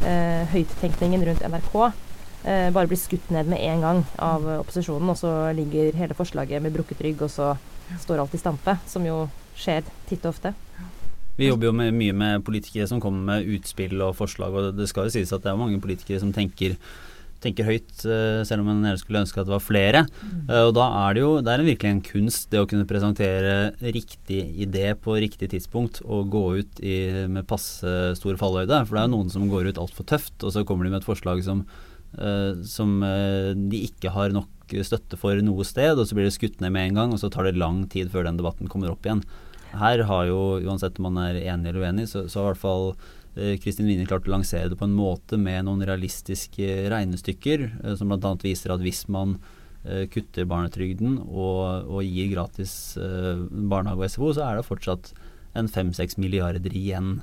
eh, 0.06 0.44
høyttenkningen 0.52 1.26
rundt 1.28 1.44
NRK 1.46 1.74
eh, 1.84 2.68
bare 2.74 2.88
blir 2.90 2.98
skutt 3.00 3.28
ned 3.34 3.50
med 3.50 3.62
en 3.62 3.84
gang 3.84 4.00
av 4.22 4.46
opposisjonen, 4.58 5.12
og 5.12 5.20
så 5.20 5.34
ligger 5.56 5.98
hele 5.98 6.16
forslaget 6.18 6.64
med 6.64 6.74
brukket 6.74 7.04
rygg, 7.06 7.22
og 7.26 7.32
så 7.32 7.52
står 8.02 8.24
alt 8.24 8.34
i 8.34 8.40
stampe. 8.40 8.78
Som 8.90 9.06
jo 9.06 9.26
skjer 9.58 9.86
titt 10.08 10.24
og 10.24 10.34
ofte. 10.36 10.54
Vi 11.38 11.46
jobber 11.46 11.68
jo 11.68 11.76
med, 11.76 11.94
mye 11.94 12.14
med 12.18 12.42
politikere 12.46 12.88
som 12.90 12.98
kommer 13.02 13.22
med 13.28 13.52
utspill 13.54 14.00
og 14.02 14.16
forslag, 14.18 14.54
og 14.54 14.72
det 14.74 14.88
skal 14.90 15.06
jo 15.06 15.14
sies 15.14 15.30
at 15.34 15.44
det 15.44 15.52
er 15.52 15.60
mange 15.60 15.78
politikere 15.82 16.18
som 16.18 16.32
tenker, 16.34 16.74
tenker 17.44 17.68
høyt, 17.68 17.90
uh, 18.04 18.42
selv 18.46 18.64
om 18.64 18.70
en 18.72 18.98
skulle 19.00 19.22
ønske 19.22 19.40
at 19.40 19.48
det 19.48 19.54
var 19.54 19.64
flere. 19.64 20.04
Uh, 20.48 20.68
og 20.68 20.72
da 20.78 20.88
er 21.04 21.16
det 21.16 21.24
jo 21.24 21.32
det 21.44 21.54
er 21.54 21.64
virkelig 21.66 21.92
en 21.92 22.04
kunst 22.04 22.48
det 22.52 22.62
å 22.62 22.68
kunne 22.70 22.88
presentere 22.88 23.56
riktig 23.82 24.42
idé 24.64 24.92
på 24.98 25.18
riktig 25.22 25.50
tidspunkt 25.54 26.02
og 26.04 26.30
gå 26.34 26.44
ut 26.60 26.82
i, 26.82 26.98
med 27.30 27.48
passe 27.50 27.94
stor 28.18 28.40
fallhøyde. 28.40 28.84
For 28.86 28.96
det 28.96 29.02
er 29.02 29.10
jo 29.10 29.16
noen 29.16 29.32
som 29.34 29.48
går 29.50 29.70
ut 29.70 29.82
altfor 29.82 30.08
tøft, 30.08 30.38
og 30.42 30.54
så 30.54 30.64
kommer 30.68 30.86
de 30.86 30.94
med 30.94 31.02
et 31.02 31.08
forslag 31.08 31.42
som, 31.46 31.64
uh, 32.18 32.52
som 32.66 32.98
de 33.02 33.84
ikke 33.88 34.14
har 34.14 34.34
nok 34.34 34.54
støtte 34.84 35.16
for 35.16 35.38
noe 35.40 35.64
sted, 35.64 35.96
og 35.96 36.04
så 36.04 36.16
blir 36.16 36.26
det 36.28 36.34
skutt 36.36 36.58
ned 36.60 36.74
med 36.74 36.90
en 36.90 36.98
gang, 36.98 37.12
og 37.14 37.22
så 37.22 37.30
tar 37.32 37.48
det 37.48 37.56
lang 37.56 37.86
tid 37.88 38.10
før 38.12 38.26
den 38.28 38.36
debatten 38.40 38.68
kommer 38.68 38.92
opp 38.92 39.06
igjen. 39.06 39.22
Her 39.76 40.02
har 40.08 40.26
jo, 40.28 40.40
uansett 40.64 40.98
om 40.98 41.08
man 41.10 41.20
er 41.26 41.40
enig 41.42 41.72
eller 41.72 41.88
uenig, 41.88 42.08
så, 42.08 42.24
så 42.30 42.40
har 42.40 42.46
i 42.46 42.52
hvert 42.54 42.62
fall 42.62 42.86
eh, 42.92 43.16
Kristin 43.62 43.88
Wiener 43.88 44.08
klarte 44.08 44.30
å 44.30 44.34
lansere 44.36 44.72
det 44.72 44.78
på 44.80 44.86
en 44.88 44.96
måte 44.96 45.38
med 45.40 45.66
noen 45.68 45.84
realistiske 45.86 46.88
regnestykker, 46.92 47.64
eh, 47.84 47.96
som 47.98 48.10
bl.a. 48.10 48.34
viser 48.42 48.74
at 48.74 48.84
hvis 48.84 49.04
man 49.12 49.36
eh, 49.84 50.06
kutter 50.12 50.48
barnetrygden 50.48 51.20
og, 51.24 51.88
og 51.88 52.04
gir 52.06 52.32
gratis 52.34 52.74
barnehage 52.98 54.02
og 54.02 54.14
SFO, 54.14 54.32
så 54.36 54.46
er 54.48 54.58
det 54.58 54.68
fortsatt 54.68 55.12
en 55.58 55.70
fem-seks 55.72 56.18
milliarder 56.20 56.74
igjen. 56.76 57.18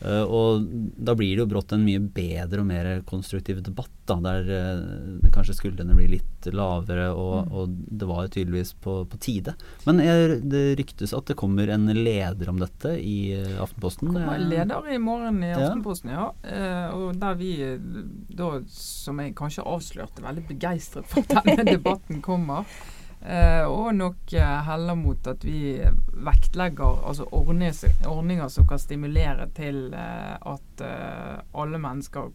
Uh, 0.00 0.24
og 0.24 0.66
da 0.96 1.14
blir 1.18 1.34
det 1.34 1.42
jo 1.42 1.48
brått 1.50 1.74
en 1.76 1.84
mye 1.84 2.00
bedre 2.00 2.62
og 2.62 2.68
mer 2.70 2.88
konstruktiv 3.08 3.60
debatt, 3.64 3.92
da, 4.08 4.16
der 4.24 4.48
uh, 4.48 5.30
kanskje 5.34 5.58
skuldrene 5.58 5.96
blir 5.98 6.08
litt 6.14 6.48
lavere, 6.56 7.10
og, 7.12 7.34
mm. 7.44 7.50
og 7.52 7.74
det 8.00 8.08
var 8.08 8.24
jo 8.24 8.32
tydeligvis 8.36 8.72
på, 8.80 8.94
på 9.10 9.20
tide. 9.20 9.54
Men 9.84 10.00
er, 10.04 10.38
det 10.40 10.64
ryktes 10.80 11.12
at 11.16 11.28
det 11.28 11.36
kommer 11.40 11.68
en 11.74 11.90
leder 11.92 12.52
om 12.52 12.60
dette 12.62 12.94
i 12.96 13.18
uh, 13.36 13.58
Aftenposten? 13.64 14.08
Det 14.08 14.22
kommer 14.22 14.40
en 14.40 14.48
leder 14.52 14.88
i 14.94 15.00
morgen 15.02 15.42
i 15.44 15.52
Aftenposten, 15.56 16.14
ja. 16.16 16.30
ja. 16.48 16.86
og 16.96 17.20
der 17.20 17.36
vi 17.40 17.52
da, 18.36 18.54
som 18.72 19.20
jeg 19.20 19.36
kanskje 19.38 19.66
avslørte, 19.68 20.24
veldig 20.24 20.46
begeistret 20.48 21.08
for 21.10 21.24
at 21.26 21.50
denne 21.50 21.68
debatten 21.76 22.24
kommer. 22.24 22.64
Uh, 23.20 23.66
og 23.68 23.90
nok 23.92 24.32
uh, 24.32 24.62
heller 24.64 24.96
mot 24.96 25.26
at 25.28 25.42
vi 25.44 25.74
vektlegger 26.24 27.02
altså 27.04 27.26
ordninger, 27.36 28.06
ordninger 28.08 28.48
som 28.48 28.64
kan 28.68 28.80
stimulere 28.80 29.44
til 29.52 29.92
eh, 29.92 30.36
at 30.40 30.82
alle 31.60 31.78
mennesker 31.80 32.30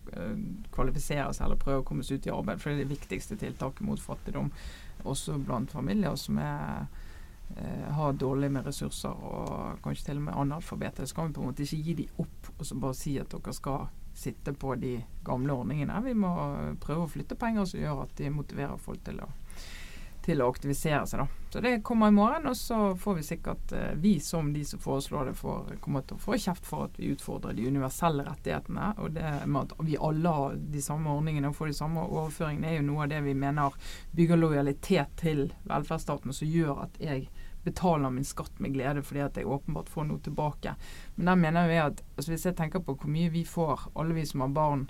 kvalifiserer 0.73 1.33
seg 1.33 1.47
eller 1.47 1.59
prøver 1.61 1.81
å 1.81 1.85
komme 1.87 2.05
seg 2.05 2.19
ut 2.19 2.29
i 2.29 2.33
arbeid. 2.33 2.61
For 2.61 2.69
det 2.69 2.77
er 2.77 2.85
det 2.85 2.93
viktigste 2.93 3.37
tiltaket 3.41 3.85
mot 3.85 4.01
fattigdom, 4.01 4.51
også 5.05 5.39
blant 5.41 5.73
familier 5.73 6.17
som 6.17 6.37
er, 6.41 6.85
har 7.97 8.17
dårlig 8.21 8.51
med 8.53 8.65
ressurser 8.65 9.13
og 9.13 9.81
kanskje 9.85 10.09
til 10.09 10.21
og 10.21 10.27
med 10.29 10.39
analfabeter. 10.45 11.05
Så 11.05 11.17
kan 11.17 11.29
vi 11.29 11.37
på 11.37 11.45
en 11.45 11.51
måte 11.51 11.65
ikke 11.65 11.81
gi 11.85 11.97
dem 12.01 12.25
opp 12.25 12.51
og 12.55 12.65
så 12.65 12.79
bare 12.81 12.97
si 12.97 13.15
at 13.21 13.33
dere 13.33 13.57
skal 13.57 13.87
sitte 14.15 14.53
på 14.53 14.75
de 14.81 14.95
gamle 15.25 15.53
ordningene. 15.53 16.01
Vi 16.05 16.13
må 16.17 16.33
prøve 16.81 17.05
å 17.05 17.11
flytte 17.11 17.37
penger 17.37 17.69
som 17.69 17.81
gjør 17.81 18.05
at 18.05 18.17
de 18.17 18.33
motiverer 18.33 18.81
folk 18.81 19.03
til 19.05 19.21
å 19.25 19.29
til 20.25 20.41
å 20.41 20.49
aktivisere 20.49 21.05
seg. 21.07 21.21
da. 21.21 21.27
Så 21.55 21.61
det 21.63 21.83
kommer 21.87 22.07
i 22.11 22.15
morgen, 22.15 22.47
og 22.49 22.57
så 22.57 22.95
får 22.99 23.15
vi 23.15 23.23
sikkert, 23.23 23.71
eh, 23.71 23.93
vi 23.95 24.19
som 24.19 24.53
de 24.53 24.65
som 24.65 24.79
foreslår 24.79 25.29
det, 25.29 25.33
får, 25.39 25.77
kommer 25.79 26.01
til 26.01 26.17
å 26.17 26.23
få 26.25 26.39
kjeft 26.41 26.65
for 26.65 26.89
at 26.89 26.99
vi 26.99 27.13
utfordrer 27.13 27.55
de 27.55 27.67
universelle 27.67 28.25
rettighetene. 28.27 28.89
Og 28.99 29.13
det 29.15 29.31
med 29.45 29.61
at 29.61 29.85
vi 29.87 29.95
alle 29.97 30.33
har 30.39 30.57
de 30.75 30.81
samme 30.83 31.13
ordningene 31.13 31.53
og 31.53 31.55
får 31.55 31.71
de 31.71 31.77
samme 31.77 32.03
overføringene, 32.09 32.71
er 32.71 32.81
jo 32.81 32.89
noe 32.89 33.05
av 33.05 33.13
det 33.13 33.21
vi 33.23 33.37
mener 33.45 33.77
bygger 34.15 34.41
lojalitet 34.41 35.15
til 35.21 35.45
velferdsstaten, 35.69 36.33
som 36.35 36.51
gjør 36.51 36.85
at 36.89 36.99
jeg 36.99 37.29
betaler 37.65 38.11
min 38.13 38.25
skatt 38.25 38.59
med 38.61 38.75
glede 38.75 39.01
fordi 39.01 39.23
at 39.25 39.37
jeg 39.39 39.47
åpenbart 39.49 39.89
får 39.89 40.05
noe 40.09 40.21
tilbake. 40.21 40.75
Men 41.15 41.31
der 41.31 41.41
mener 41.41 41.71
jeg 41.71 41.85
at 41.85 42.03
altså 42.15 42.33
hvis 42.33 42.45
jeg 42.45 42.57
tenker 42.59 42.83
på 42.83 42.93
hvor 42.99 43.09
mye 43.09 43.31
vi 43.33 43.45
får, 43.47 43.89
alle 43.95 44.17
vi 44.17 44.25
som 44.27 44.43
har 44.45 44.53
barn, 44.53 44.85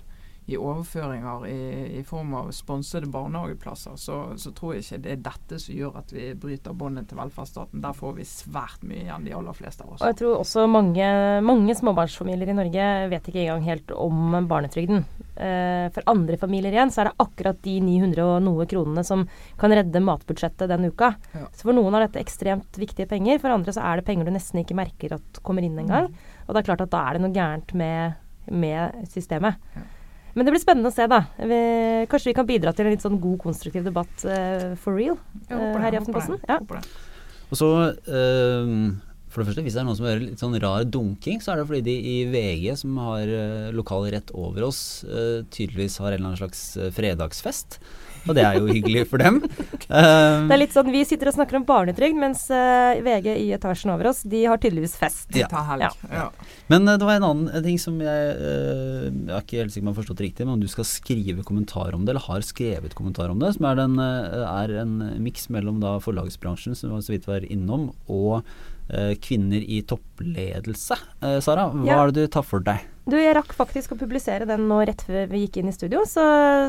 i 0.46 0.54
overføringer 0.56 1.46
i, 1.50 1.60
i 1.98 2.02
form 2.06 2.34
av 2.38 2.50
sponsede 2.54 3.08
barnehageplasser, 3.10 3.96
så, 3.98 4.18
så, 4.38 4.52
tror 4.54 4.76
jeg 4.76 4.84
ikke 4.84 4.98
det 5.02 5.14
er 5.16 5.22
dette 5.24 5.58
som 5.58 5.74
gjør 5.74 5.96
at 5.98 6.12
vi 6.14 6.28
bryter 6.38 6.76
båndet 6.78 7.08
til 7.10 7.18
velferdsstaten. 7.18 7.82
Der 7.82 7.96
får 7.96 8.12
vi 8.20 8.26
svært 8.30 8.84
mye 8.86 9.02
igjen, 9.02 9.26
de 9.26 9.34
aller 9.34 9.56
fleste 9.58 9.82
av 9.82 9.96
oss. 9.96 10.04
Og 10.04 10.12
jeg 10.12 10.18
tror 10.20 10.44
også 10.44 10.68
mange, 10.70 11.08
mange 11.42 11.74
småbarnsfamilier 11.74 12.52
i 12.52 12.56
Norge 12.60 12.90
vet 13.10 13.30
ikke 13.30 13.42
engang 13.42 13.66
helt 13.66 13.90
om 13.96 14.36
barnetrygden. 14.46 15.02
Eh, 15.34 15.88
for 15.96 16.06
andre 16.14 16.38
familier 16.38 16.78
igjen 16.78 16.94
så 16.94 17.02
er 17.02 17.10
det 17.10 17.26
akkurat 17.26 17.58
de 17.66 17.74
900 17.82 18.22
og 18.22 18.46
noe 18.46 18.68
kronene 18.70 19.02
som 19.08 19.26
kan 19.58 19.74
redde 19.74 20.04
matbudsjettet 20.06 20.70
den 20.70 20.86
uka. 20.92 21.10
Ja. 21.34 21.50
Så 21.50 21.66
for 21.66 21.74
noen 21.74 21.98
er 21.98 22.06
dette 22.06 22.22
ekstremt 22.22 22.78
viktige 22.78 23.10
penger, 23.10 23.42
for 23.42 23.56
andre 23.56 23.74
så 23.74 23.82
er 23.82 23.98
det 23.98 24.06
penger 24.06 24.30
du 24.30 24.36
nesten 24.36 24.62
ikke 24.62 24.78
merker 24.78 25.18
at 25.18 25.42
kommer 25.42 25.66
inn 25.66 25.74
engang. 25.82 26.06
Mm. 26.14 26.32
Og 26.46 26.54
det 26.54 26.62
er 26.62 26.70
klart 26.70 26.86
at 26.86 26.94
da 26.94 27.02
er 27.02 27.18
det 27.18 27.26
noe 27.26 27.34
gærent 27.34 27.74
med, 27.82 28.16
med 28.54 29.06
systemet. 29.10 29.58
Ja. 29.74 29.86
Men 30.36 30.44
det 30.44 30.52
blir 30.52 30.60
spennende 30.60 30.92
å 30.92 30.94
se, 30.94 31.06
da. 31.08 31.22
Vi, 31.40 31.58
kanskje 32.12 32.30
vi 32.30 32.36
kan 32.36 32.48
bidra 32.48 32.74
til 32.76 32.86
en 32.86 32.92
litt 32.92 33.04
sånn 33.04 33.16
god, 33.22 33.38
konstruktiv 33.40 33.86
debatt 33.88 34.24
uh, 34.28 34.74
for 34.82 34.98
real 34.98 35.16
uh, 35.48 35.76
her 35.80 35.96
i 35.96 36.00
Aftenposten. 36.02 36.36
Ja. 36.44 36.58
Og 37.46 37.56
så 37.56 37.70
uh, 37.88 38.72
for 39.32 39.42
det 39.42 39.48
første, 39.48 39.64
Hvis 39.64 39.76
det 39.76 39.80
er 39.80 39.86
noen 39.88 39.96
som 39.98 40.08
hører 40.08 40.24
litt 40.26 40.42
sånn 40.42 40.58
rar 40.60 40.84
dunking, 40.88 41.40
så 41.44 41.52
er 41.52 41.60
det 41.60 41.68
fordi 41.70 41.82
de 41.88 41.96
i 42.12 42.16
VG, 42.32 42.68
som 42.82 43.00
har 43.00 43.32
uh, 43.32 43.72
lokalet 43.76 44.14
rett 44.18 44.34
over 44.36 44.68
oss, 44.68 44.80
uh, 45.08 45.40
tydeligvis 45.52 45.98
har 46.04 46.12
en 46.12 46.18
eller 46.18 46.30
annen 46.34 46.42
slags 46.44 46.66
fredagsfest. 46.96 47.80
Og 48.26 48.36
det 48.36 48.44
er 48.44 48.58
jo 48.58 48.66
hyggelig 48.70 49.06
for 49.10 49.22
dem. 49.22 49.38
Um, 49.86 50.46
det 50.48 50.56
er 50.56 50.60
litt 50.60 50.74
sånn, 50.74 50.90
Vi 50.94 51.04
sitter 51.08 51.30
og 51.30 51.36
snakker 51.38 51.58
om 51.60 51.66
barnetrygd, 51.68 52.18
mens 52.18 52.46
uh, 52.50 52.98
VG 53.04 53.30
i 53.34 53.48
etasjen 53.56 53.92
over 53.94 54.10
oss, 54.10 54.22
de 54.26 54.42
har 54.46 54.60
tydeligvis 54.62 54.96
fest. 54.98 55.30
Ja. 55.36 55.48
ja. 55.80 55.90
ja. 56.10 56.26
Men 56.72 56.88
uh, 56.88 56.96
det 56.98 57.08
var 57.08 57.20
en 57.20 57.28
annen 57.30 57.66
ting 57.66 57.78
som 57.82 57.98
jeg 58.02 58.32
uh, 58.40 59.06
Jeg 59.06 59.30
er 59.30 59.44
ikke 59.44 59.62
helt 59.62 59.74
sikker 59.74 59.86
på 59.86 59.86
om 59.86 59.90
jeg 59.90 59.94
har 59.94 60.00
forstått 60.00 60.24
riktig, 60.26 60.46
men 60.46 60.56
om 60.56 60.64
du 60.64 60.70
skal 60.72 60.88
skrive 60.88 61.46
kommentar 61.46 61.94
om 61.96 62.06
det, 62.06 62.14
eller 62.14 62.26
har 62.26 62.46
skrevet 62.46 62.96
kommentar 62.98 63.32
om 63.32 63.42
det, 63.42 63.54
som 63.56 63.68
er, 63.70 63.78
den, 63.82 64.00
er 64.00 64.74
en 64.82 64.96
miks 65.22 65.50
mellom 65.52 65.78
da 65.82 65.96
forlagsbransjen, 66.02 66.76
som 66.78 66.94
vi 66.94 67.04
så 67.04 67.14
vidt 67.14 67.30
var 67.30 67.46
innom, 67.46 67.90
og 68.10 68.42
kvinner 69.22 69.58
i 69.58 69.80
toppledelse. 69.82 70.94
Sara, 71.42 71.64
hva 71.72 71.88
ja. 71.88 71.96
er 72.04 72.12
det 72.14 72.28
du 72.28 72.34
tar 72.36 72.46
for 72.46 72.62
deg? 72.62 72.84
Du, 73.06 73.14
jeg 73.14 73.36
rakk 73.36 73.52
faktisk 73.54 73.92
å 73.94 73.98
publisere 74.00 74.48
den 74.48 74.64
nå 74.66 74.80
rett 74.82 75.04
før 75.06 75.28
vi 75.30 75.44
gikk 75.44 75.60
inn 75.60 75.68
i 75.70 75.74
studio, 75.74 76.00
så 76.10 76.22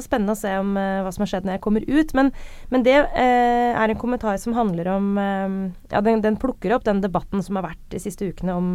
spennende 0.03 0.35
å 0.35 0.37
se 0.37 0.51
om 0.61 0.75
uh, 0.77 1.01
hva 1.01 1.09
som 1.13 1.23
har 1.23 1.31
skjedd 1.31 1.47
når 1.47 1.55
jeg 1.55 1.61
kommer 1.65 1.85
ut. 1.87 2.11
Men, 2.13 2.27
men 2.69 2.83
det 2.85 2.93
uh, 2.93 3.71
er 3.73 3.89
en 3.89 3.97
kommentar 3.97 4.37
som 4.37 4.53
handler 4.53 4.91
om 4.93 5.07
uh, 5.17 5.55
Ja, 5.89 6.03
den, 6.05 6.21
den, 6.21 6.37
plukker 6.37 6.75
opp 6.75 6.85
den 6.85 7.01
debatten 7.01 7.41
som 7.41 7.57
har 7.57 7.65
vært 7.71 7.81
de 7.89 8.01
siste 8.03 8.27
ukene 8.29 8.53
om 8.53 8.67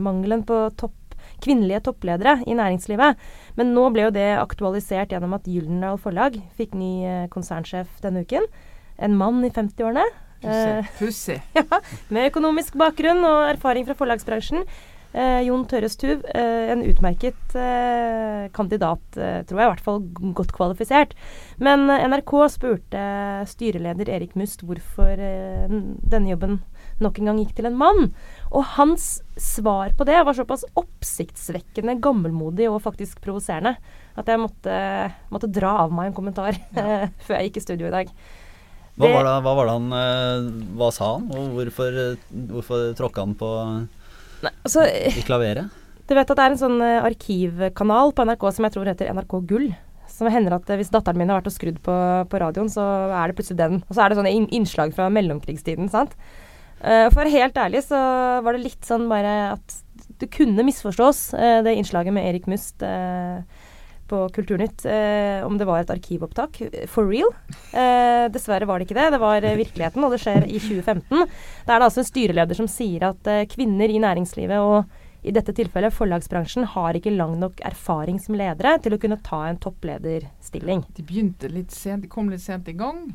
mangelen 0.00 0.40
på 0.48 0.56
topp, 0.80 0.96
kvinnelige 1.44 1.82
toppledere 1.90 2.38
i 2.48 2.56
næringslivet. 2.56 3.20
Men 3.60 3.74
nå 3.76 3.84
ble 3.92 4.06
jo 4.06 4.14
det 4.16 4.30
aktualisert 4.40 5.12
gjennom 5.12 5.36
at 5.36 5.50
Gyldendal 5.50 6.00
Forlag 6.00 6.38
fikk 6.56 6.72
ny 6.78 7.26
konsernsjef 7.34 8.00
denne 8.00 8.24
uken. 8.24 8.48
En 8.96 9.18
mann 9.20 9.44
i 9.44 9.52
50-årene. 9.52 10.06
Pussig. 10.96 11.42
ja, 11.58 11.82
med 12.08 12.30
økonomisk 12.30 12.80
bakgrunn 12.80 13.20
og 13.20 13.50
erfaring 13.50 13.84
fra 13.88 13.98
forlagsbransjen. 14.00 14.64
Eh, 15.10 15.40
Jon 15.42 15.64
Tørres 15.66 15.96
Tuv, 15.98 16.22
eh, 16.38 16.70
en 16.70 16.84
utmerket 16.86 17.54
eh, 17.58 18.44
kandidat, 18.54 19.02
eh, 19.18 19.40
tror 19.42 19.58
jeg, 19.58 19.66
i 19.66 19.72
hvert 19.72 19.82
fall 19.82 19.98
godt 20.38 20.52
kvalifisert. 20.54 21.16
Men 21.58 21.90
eh, 21.90 22.04
NRK 22.06 22.34
spurte 22.54 23.02
styreleder 23.50 24.12
Erik 24.14 24.36
Must 24.38 24.62
hvorfor 24.62 25.18
eh, 25.18 25.66
denne 25.66 26.30
jobben 26.30 26.60
nok 27.02 27.18
en 27.18 27.32
gang 27.32 27.42
gikk 27.42 27.56
til 27.58 27.66
en 27.66 27.80
mann. 27.80 28.12
Og 28.54 28.62
hans 28.76 29.16
svar 29.34 29.96
på 29.98 30.06
det 30.06 30.20
var 30.22 30.36
såpass 30.36 30.62
oppsiktsvekkende 30.78 31.98
gammelmodig 32.04 32.70
og 32.70 32.82
faktisk 32.86 33.18
provoserende 33.24 33.74
at 34.20 34.30
jeg 34.30 34.38
måtte, 34.38 34.74
måtte, 35.32 35.50
dra 35.50 35.80
av 35.86 35.94
meg 35.94 36.10
en 36.10 36.18
kommentar 36.20 36.54
ja. 36.76 37.08
før 37.24 37.40
jeg 37.40 37.50
gikk 37.50 37.58
i 37.58 37.66
studio 37.66 37.90
i 37.90 37.96
dag. 37.98 38.18
Hva 39.00 39.08
var, 39.08 39.24
det, 39.24 39.38
hva 39.46 39.52
var 39.56 39.66
det 39.66 39.74
han 39.78 40.72
Hva 40.76 40.88
sa 40.92 41.06
han, 41.14 41.30
og 41.32 41.54
hvorfor, 41.56 41.94
hvorfor 42.50 42.90
tråkka 42.98 43.24
han 43.24 43.38
på 43.38 43.50
Nei, 44.44 44.52
altså, 44.64 44.86
I 45.20 45.26
klaveret? 45.26 45.76
Du 46.10 46.16
vet 46.16 46.26
at 46.26 46.38
det 46.38 46.44
er 46.44 46.54
en 46.54 46.58
sånn 46.58 46.80
uh, 46.82 47.06
arkivkanal 47.06 48.10
på 48.16 48.26
NRK 48.26 48.44
som 48.56 48.66
jeg 48.66 48.74
tror 48.74 48.90
heter 48.90 49.12
NRK 49.14 49.34
Gull. 49.50 49.68
Som 50.10 50.30
hender 50.32 50.56
at 50.56 50.66
uh, 50.66 50.76
hvis 50.80 50.90
datteren 50.90 51.20
min 51.20 51.30
har 51.30 51.38
vært 51.38 51.52
og 51.52 51.54
skrudd 51.54 51.78
på, 51.86 51.96
på, 52.30 52.40
radioen, 52.42 52.70
så 52.72 52.82
er 53.14 53.30
det 53.30 53.38
plutselig 53.38 53.60
den. 53.60 53.78
Og 53.86 53.94
så 53.94 54.02
er 54.02 54.10
det 54.10 54.18
sånne 54.18 54.34
innslag 54.58 54.96
fra 54.96 55.06
mellomkrigstiden, 55.14 55.90
sant. 55.92 56.16
Uh, 56.80 57.06
for 57.14 57.28
helt 57.30 57.60
ærlig 57.60 57.84
så 57.86 58.00
var 58.42 58.56
det 58.56 58.64
litt 58.64 58.88
sånn 58.88 59.06
bare 59.10 59.36
at 59.52 59.78
det 60.20 60.28
kunne 60.32 60.64
misforstås, 60.66 61.30
det 61.64 61.72
innslaget 61.78 62.12
med 62.12 62.26
Erik 62.28 62.48
Must 62.50 62.82
på 64.10 64.22
Kulturnytt 64.34 64.84
eh, 64.90 65.40
om 65.46 65.58
det 65.58 65.68
var 65.68 65.82
et 65.84 65.92
arkivopptak. 65.94 66.58
For 66.90 67.06
real. 67.08 67.30
Eh, 67.72 68.26
dessverre 68.34 68.66
var 68.68 68.80
det 68.80 68.88
ikke 68.88 68.98
det. 68.98 69.10
Det 69.14 69.22
var 69.22 69.46
eh, 69.46 69.58
virkeligheten, 69.60 70.04
og 70.06 70.14
det 70.14 70.20
skjer 70.24 70.48
i 70.48 70.58
2015. 70.58 71.22
Da 71.66 71.76
er 71.76 71.78
det 71.82 71.86
altså 71.88 72.02
en 72.02 72.10
styreleder 72.10 72.58
som 72.58 72.68
sier 72.70 73.06
at 73.12 73.30
eh, 73.30 73.46
kvinner 73.50 73.92
i 73.92 74.02
næringslivet 74.02 74.66
og 74.66 74.98
i 75.22 75.34
dette 75.36 75.52
tilfellet 75.52 75.92
forlagsbransjen 75.92 76.64
har 76.72 76.96
ikke 76.96 77.12
lang 77.12 77.34
nok 77.40 77.58
erfaring 77.68 78.16
som 78.24 78.38
ledere 78.40 78.78
til 78.80 78.96
å 78.96 78.98
kunne 79.02 79.18
ta 79.20 79.42
en 79.50 79.58
topplederstilling. 79.60 80.86
De 80.96 81.04
begynte 81.04 81.50
litt 81.52 81.74
sent, 81.76 82.06
de 82.06 82.08
kom 82.08 82.30
litt 82.32 82.40
sent 82.40 82.68
i 82.72 82.76
gang. 82.76 83.10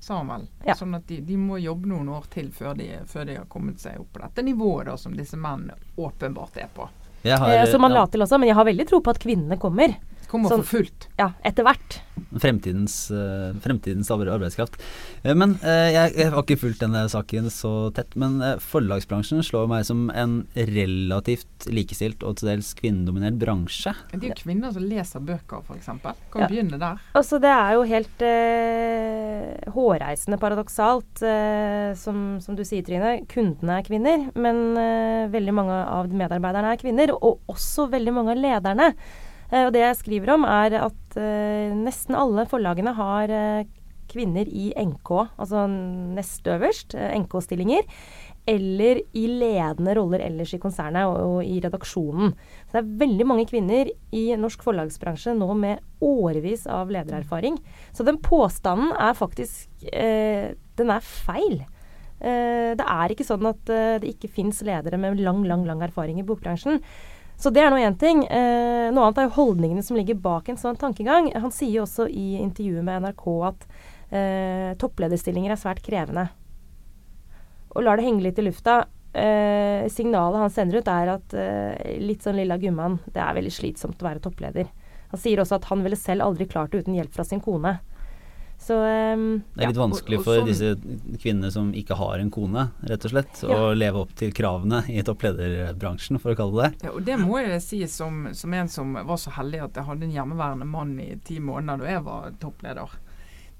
sa 0.00 0.20
han 0.20 0.28
vel. 0.28 0.44
Ja. 0.66 0.76
Sånn 0.78 0.94
at 0.94 1.08
de, 1.08 1.22
de 1.24 1.36
må 1.40 1.56
jobbe 1.58 1.88
noen 1.90 2.12
år 2.14 2.28
til 2.30 2.52
før 2.54 2.76
de, 2.78 2.90
før 3.08 3.24
de 3.26 3.38
har 3.40 3.48
kommet 3.50 3.80
seg 3.80 3.96
opp 3.98 4.12
på 4.14 4.20
dette 4.22 4.44
nivået 4.46 4.86
da, 4.92 4.98
som 5.00 5.16
disse 5.16 5.40
mennene 5.40 5.74
åpenbart 5.96 6.60
er 6.62 6.68
på. 6.76 6.86
Jeg 7.24 7.40
har, 7.40 7.50
Eh, 7.50 7.64
som 7.72 7.80
man 7.82 7.96
ja, 7.96 8.04
la 8.04 8.12
til 8.12 8.22
også, 8.22 8.38
men 8.38 8.52
jeg 8.52 8.58
har 8.60 8.68
veldig 8.68 8.86
tro 8.86 9.00
på 9.02 9.10
at 9.10 9.18
kvinnene 9.24 9.58
kommer. 9.58 9.96
Kommer 10.28 10.50
Sånn- 10.52 10.60
for 10.64 10.78
fullt. 10.82 11.06
Ja, 11.18 11.30
etter 11.44 11.64
hvert. 11.64 12.02
fremtidens, 12.38 13.10
eh, 13.14 13.54
fremtidens 13.64 14.10
arbeidskraft. 14.10 14.74
Eh, 15.22 15.32
men 15.34 15.54
eh, 15.62 15.88
jeg, 15.94 16.14
jeg 16.18 16.30
har 16.34 16.42
ikke 16.42 16.58
fulgt 16.60 16.80
denne 16.82 17.06
saken 17.08 17.46
så 17.48 17.70
tett. 17.96 18.12
Men 18.20 18.36
forlagsbransjen 18.60 19.40
slår 19.46 19.68
meg 19.70 19.86
som 19.88 20.10
en 20.10 20.42
relativt 20.54 21.68
likestilt 21.72 22.22
og 22.26 22.36
til 22.36 22.50
dels 22.50 22.74
kvinnedominert 22.76 23.38
bransje. 23.40 23.94
Det 24.12 24.20
er 24.20 24.28
jo 24.34 24.38
kvinner 24.42 24.74
som 24.74 24.84
leser 24.84 25.24
bøker, 25.24 25.62
f.eks. 25.64 25.86
Kan 25.88 26.42
Ja. 26.42 26.48
begynne 26.50 26.78
der. 26.78 27.00
Altså, 27.16 27.40
det 27.40 27.48
er 27.54 27.72
jo 27.78 27.86
helt 27.88 28.22
eh, 28.22 29.70
hårreisende 29.72 30.38
paradoksalt, 30.42 31.22
eh, 31.24 31.94
som, 31.98 32.38
som 32.44 32.58
du 32.58 32.64
sier, 32.68 32.84
Trine. 32.86 33.14
Kundene 33.30 33.78
er 33.80 33.86
kvinner, 33.88 34.26
men 34.36 34.76
eh, 34.76 35.28
veldig 35.32 35.54
mange 35.56 35.78
av 35.88 36.10
medarbeiderne 36.12 36.74
er 36.74 36.82
kvinner. 36.82 37.14
Og 37.18 37.40
også 37.48 37.88
veldig 37.94 38.14
mange 38.20 38.34
av 38.36 38.42
lederne. 38.44 38.90
Eh, 39.50 39.64
og 39.66 39.74
det 39.74 39.84
jeg 39.84 39.98
skriver 40.02 40.34
om, 40.36 40.46
er 40.48 40.78
at 40.84 41.18
eh, 41.20 41.74
nesten 41.76 42.16
alle 42.18 42.46
forlagene 42.48 42.94
har 42.98 43.32
eh, 43.32 43.68
kvinner 44.08 44.48
i 44.48 44.70
NK, 44.72 45.10
altså 45.36 45.66
nest 45.68 46.46
øverst, 46.48 46.96
NK-stillinger. 46.96 47.84
Eller 48.48 49.02
i 49.12 49.26
ledende 49.28 49.92
roller 49.98 50.22
ellers 50.24 50.54
i 50.56 50.60
konsernet 50.62 51.04
og, 51.04 51.18
og 51.20 51.40
i 51.44 51.58
redaksjonen. 51.60 52.32
Så 52.64 52.78
det 52.78 52.80
er 52.80 52.94
veldig 53.02 53.26
mange 53.28 53.44
kvinner 53.50 53.90
i 54.16 54.22
norsk 54.40 54.64
forlagsbransje 54.64 55.34
nå 55.36 55.50
med 55.58 55.82
årevis 56.00 56.64
av 56.72 56.88
ledererfaring. 56.94 57.58
Så 57.92 58.06
den 58.08 58.16
påstanden 58.24 58.94
er 58.96 59.18
faktisk 59.18 59.84
eh, 59.92 60.56
Den 60.78 60.94
er 60.94 61.04
feil. 61.04 61.60
Eh, 62.18 62.72
det 62.78 62.86
er 62.86 63.12
ikke 63.12 63.26
sånn 63.26 63.46
at 63.50 63.70
eh, 63.70 63.98
det 64.02 64.14
ikke 64.14 64.32
fins 64.32 64.62
ledere 64.66 64.98
med 64.98 65.20
lang, 65.22 65.44
lang, 65.46 65.66
lang 65.68 65.84
erfaring 65.86 66.18
i 66.18 66.26
bokbransjen. 66.26 66.80
Så 67.38 67.52
det 67.54 67.62
er 67.62 67.70
nå 67.70 67.78
én 67.78 67.94
ting. 67.98 68.24
Eh, 68.26 68.88
noe 68.90 69.06
annet 69.06 69.20
er 69.22 69.28
jo 69.28 69.36
holdningene 69.36 69.84
som 69.86 69.96
ligger 69.98 70.18
bak 70.18 70.48
en 70.50 70.58
sånn 70.58 70.78
tankegang. 70.78 71.30
Han 71.38 71.54
sier 71.54 71.76
jo 71.76 71.84
også 71.84 72.08
i 72.10 72.40
intervjuet 72.42 72.82
med 72.82 73.04
NRK 73.04 73.26
at 73.46 73.66
eh, 74.10 74.70
topplederstillinger 74.80 75.54
er 75.54 75.60
svært 75.60 75.84
krevende. 75.86 76.26
Og 77.76 77.84
lar 77.86 78.00
det 78.00 78.08
henge 78.08 78.24
litt 78.26 78.40
i 78.42 78.46
lufta. 78.48 78.80
Eh, 79.14 79.86
signalet 79.94 80.42
han 80.42 80.50
sender 80.52 80.82
ut, 80.82 80.90
er 80.90 81.14
at 81.14 81.36
eh, 81.38 81.94
litt 82.02 82.26
sånn 82.26 82.40
lilla 82.40 82.58
gumman, 82.58 82.98
det 83.14 83.22
er 83.22 83.38
veldig 83.38 83.54
slitsomt 83.54 84.02
å 84.02 84.08
være 84.08 84.24
toppleder. 84.24 84.66
Han 85.12 85.22
sier 85.22 85.40
også 85.40 85.60
at 85.60 85.70
han 85.70 85.86
ville 85.86 85.96
selv 85.96 86.26
aldri 86.26 86.48
klart 86.50 86.74
det 86.74 86.82
uten 86.82 86.98
hjelp 86.98 87.14
fra 87.14 87.24
sin 87.24 87.40
kone. 87.44 87.78
Så 88.58 88.74
um, 88.74 89.42
Det 89.54 89.62
er 89.64 89.68
litt 89.70 89.76
Ja, 89.78 89.82
vanskelig 89.86 90.16
og- 90.18 90.20
og 90.20 90.24
for 90.24 90.40
sånn- 90.40 90.46
disse 90.50 91.18
kvinnene 91.22 91.50
som 91.54 91.70
ikke 91.72 91.96
har 91.96 92.18
en 92.18 92.30
kone, 92.30 92.64
rett 92.84 93.04
og 93.06 93.10
slett, 93.12 93.42
Ja. 93.48 93.54
å 93.56 93.74
leve 93.76 93.96
opp 94.02 94.14
til 94.18 94.32
kravene 94.32 94.82
i 94.90 95.00
topplederbransjen, 95.02 96.18
for 96.20 96.34
å 96.34 96.36
kalle 96.36 96.62
det 96.62 96.72
det. 96.80 96.84
Ja, 96.88 96.90
og 96.92 97.04
Det 97.04 97.16
må 97.18 97.38
jeg 97.40 97.62
si 97.62 97.86
som, 97.86 98.28
som 98.34 98.52
en 98.54 98.68
som 98.68 98.92
var 98.94 99.16
så 99.16 99.30
heldig 99.30 99.62
at 99.62 99.74
jeg 99.74 99.84
hadde 99.84 100.02
en 100.02 100.12
hjemmeværende 100.12 100.66
mann 100.66 100.98
i 101.00 101.14
ti 101.24 101.38
måneder 101.38 101.78
da 101.78 101.84
jeg 101.86 102.04
var 102.04 102.30
toppleder. 102.40 102.88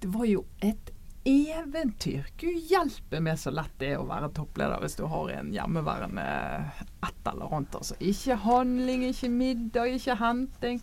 Det 0.00 0.10
var 0.12 0.26
jo 0.26 0.44
et 0.62 0.90
eventyr. 1.28 2.28
Gud 2.40 2.70
hjelpe 2.70 3.20
meg 3.24 3.38
så 3.40 3.52
lett 3.54 3.74
det 3.80 3.92
er 3.94 4.00
å 4.02 4.06
være 4.08 4.30
toppleder 4.36 4.80
hvis 4.82 4.96
du 4.98 5.04
har 5.10 5.32
en 5.34 5.52
hjemmeværende 5.54 6.24
et 7.04 7.28
eller 7.28 7.52
annet. 7.52 7.76
Altså. 7.76 7.98
Ikke 8.00 8.38
handling, 8.44 9.04
ikke 9.10 9.30
middag, 9.32 9.92
ikke 9.98 10.16
henting. 10.22 10.80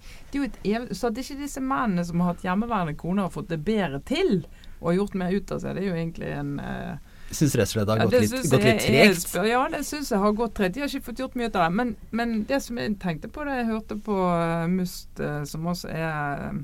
Så 0.92 1.10
at 1.10 1.24
ikke 1.24 1.40
disse 1.42 1.64
mennene 1.64 2.06
som 2.06 2.22
har 2.22 2.34
hatt 2.34 2.46
hjemmeværende 2.46 2.98
koner 3.00 3.28
har 3.28 3.34
fått 3.34 3.52
det 3.54 3.64
bedre 3.66 4.02
til 4.06 4.46
og 4.80 4.92
har 4.92 5.00
gjort 5.00 5.18
mer 5.18 5.34
ut 5.34 5.52
av 5.56 5.62
seg, 5.64 5.78
det 5.78 5.82
er 5.82 5.88
jo 5.88 5.96
egentlig 5.98 6.32
en 6.36 6.50
eh, 6.62 7.14
syns 7.34 7.56
rett 7.58 7.70
og 7.70 7.74
slett 7.74 7.88
det 7.88 7.94
har 7.94 8.02
ja, 8.02 8.06
gått 8.06 8.14
det 8.14 8.22
litt, 8.22 8.52
gått 8.52 8.66
litt 8.66 8.84
tregt. 8.86 9.38
Ja, 9.50 9.62
det 9.72 9.82
syns 9.88 10.12
jeg 10.14 10.22
har 10.22 10.36
gått 10.38 10.56
tregt. 10.58 10.76
De 10.76 10.84
har 10.84 10.92
ikke 10.92 11.08
fått 11.10 11.24
gjort 11.24 11.38
mye 11.40 11.50
ut 11.50 11.58
av 11.58 11.66
det. 11.66 11.78
Men, 11.80 11.96
men 12.12 12.36
det 12.50 12.62
som 12.66 12.80
jeg 12.82 12.98
tenkte 13.02 13.32
på 13.32 13.48
da 13.48 13.58
jeg 13.60 13.70
hørte 13.72 13.98
på 14.06 14.20
eh, 14.36 14.68
Must, 14.72 15.10
eh, 15.20 15.42
som 15.50 15.66
også 15.72 15.90
er 15.92 16.46
eh, 16.50 16.62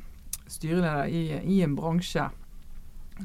styreleder 0.52 1.10
i, 1.10 1.24
i 1.56 1.62
en 1.66 1.76
bransje 1.80 2.28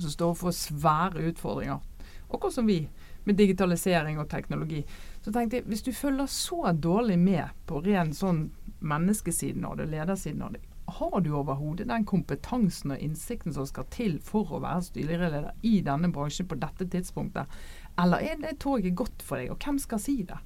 som 0.02 0.12
står 0.12 0.34
for 0.38 0.56
svære 0.56 1.28
utfordringer, 1.30 1.80
akkurat 2.28 2.54
som 2.54 2.66
vi, 2.66 2.84
med 3.24 3.38
digitalisering 3.38 4.20
og 4.22 4.28
teknologi, 4.30 4.84
så 5.22 5.32
tenkte 5.34 5.58
jeg 5.58 5.66
hvis 5.66 5.82
du 5.82 5.92
følger 5.92 6.30
så 6.30 6.72
dårlig 6.72 7.18
med 7.18 7.50
på 7.66 7.80
ren 7.82 8.12
sånn 8.14 8.46
menneskesiden 8.86 9.64
av 9.66 9.80
det, 9.80 9.88
ledersiden 9.90 10.44
av 10.46 10.54
det, 10.54 10.62
har 10.86 11.20
du 11.20 11.32
overhodet 11.34 11.88
den 11.88 12.04
kompetansen 12.06 12.92
og 12.94 13.02
innsikten 13.02 13.54
som 13.54 13.66
skal 13.66 13.88
til 13.90 14.20
for 14.22 14.52
å 14.54 14.62
være 14.62 14.84
styreleder 14.86 15.48
i 15.66 15.80
denne 15.86 16.12
bransjen 16.14 16.46
på 16.46 16.58
dette 16.62 16.86
tidspunktet? 16.92 17.50
Eller 17.98 18.22
er 18.22 18.38
det 18.38 18.58
toget 18.62 18.94
godt 18.94 19.24
for 19.24 19.40
deg, 19.40 19.50
og 19.50 19.58
hvem 19.58 19.80
skal 19.82 20.02
si 20.02 20.20
det? 20.28 20.38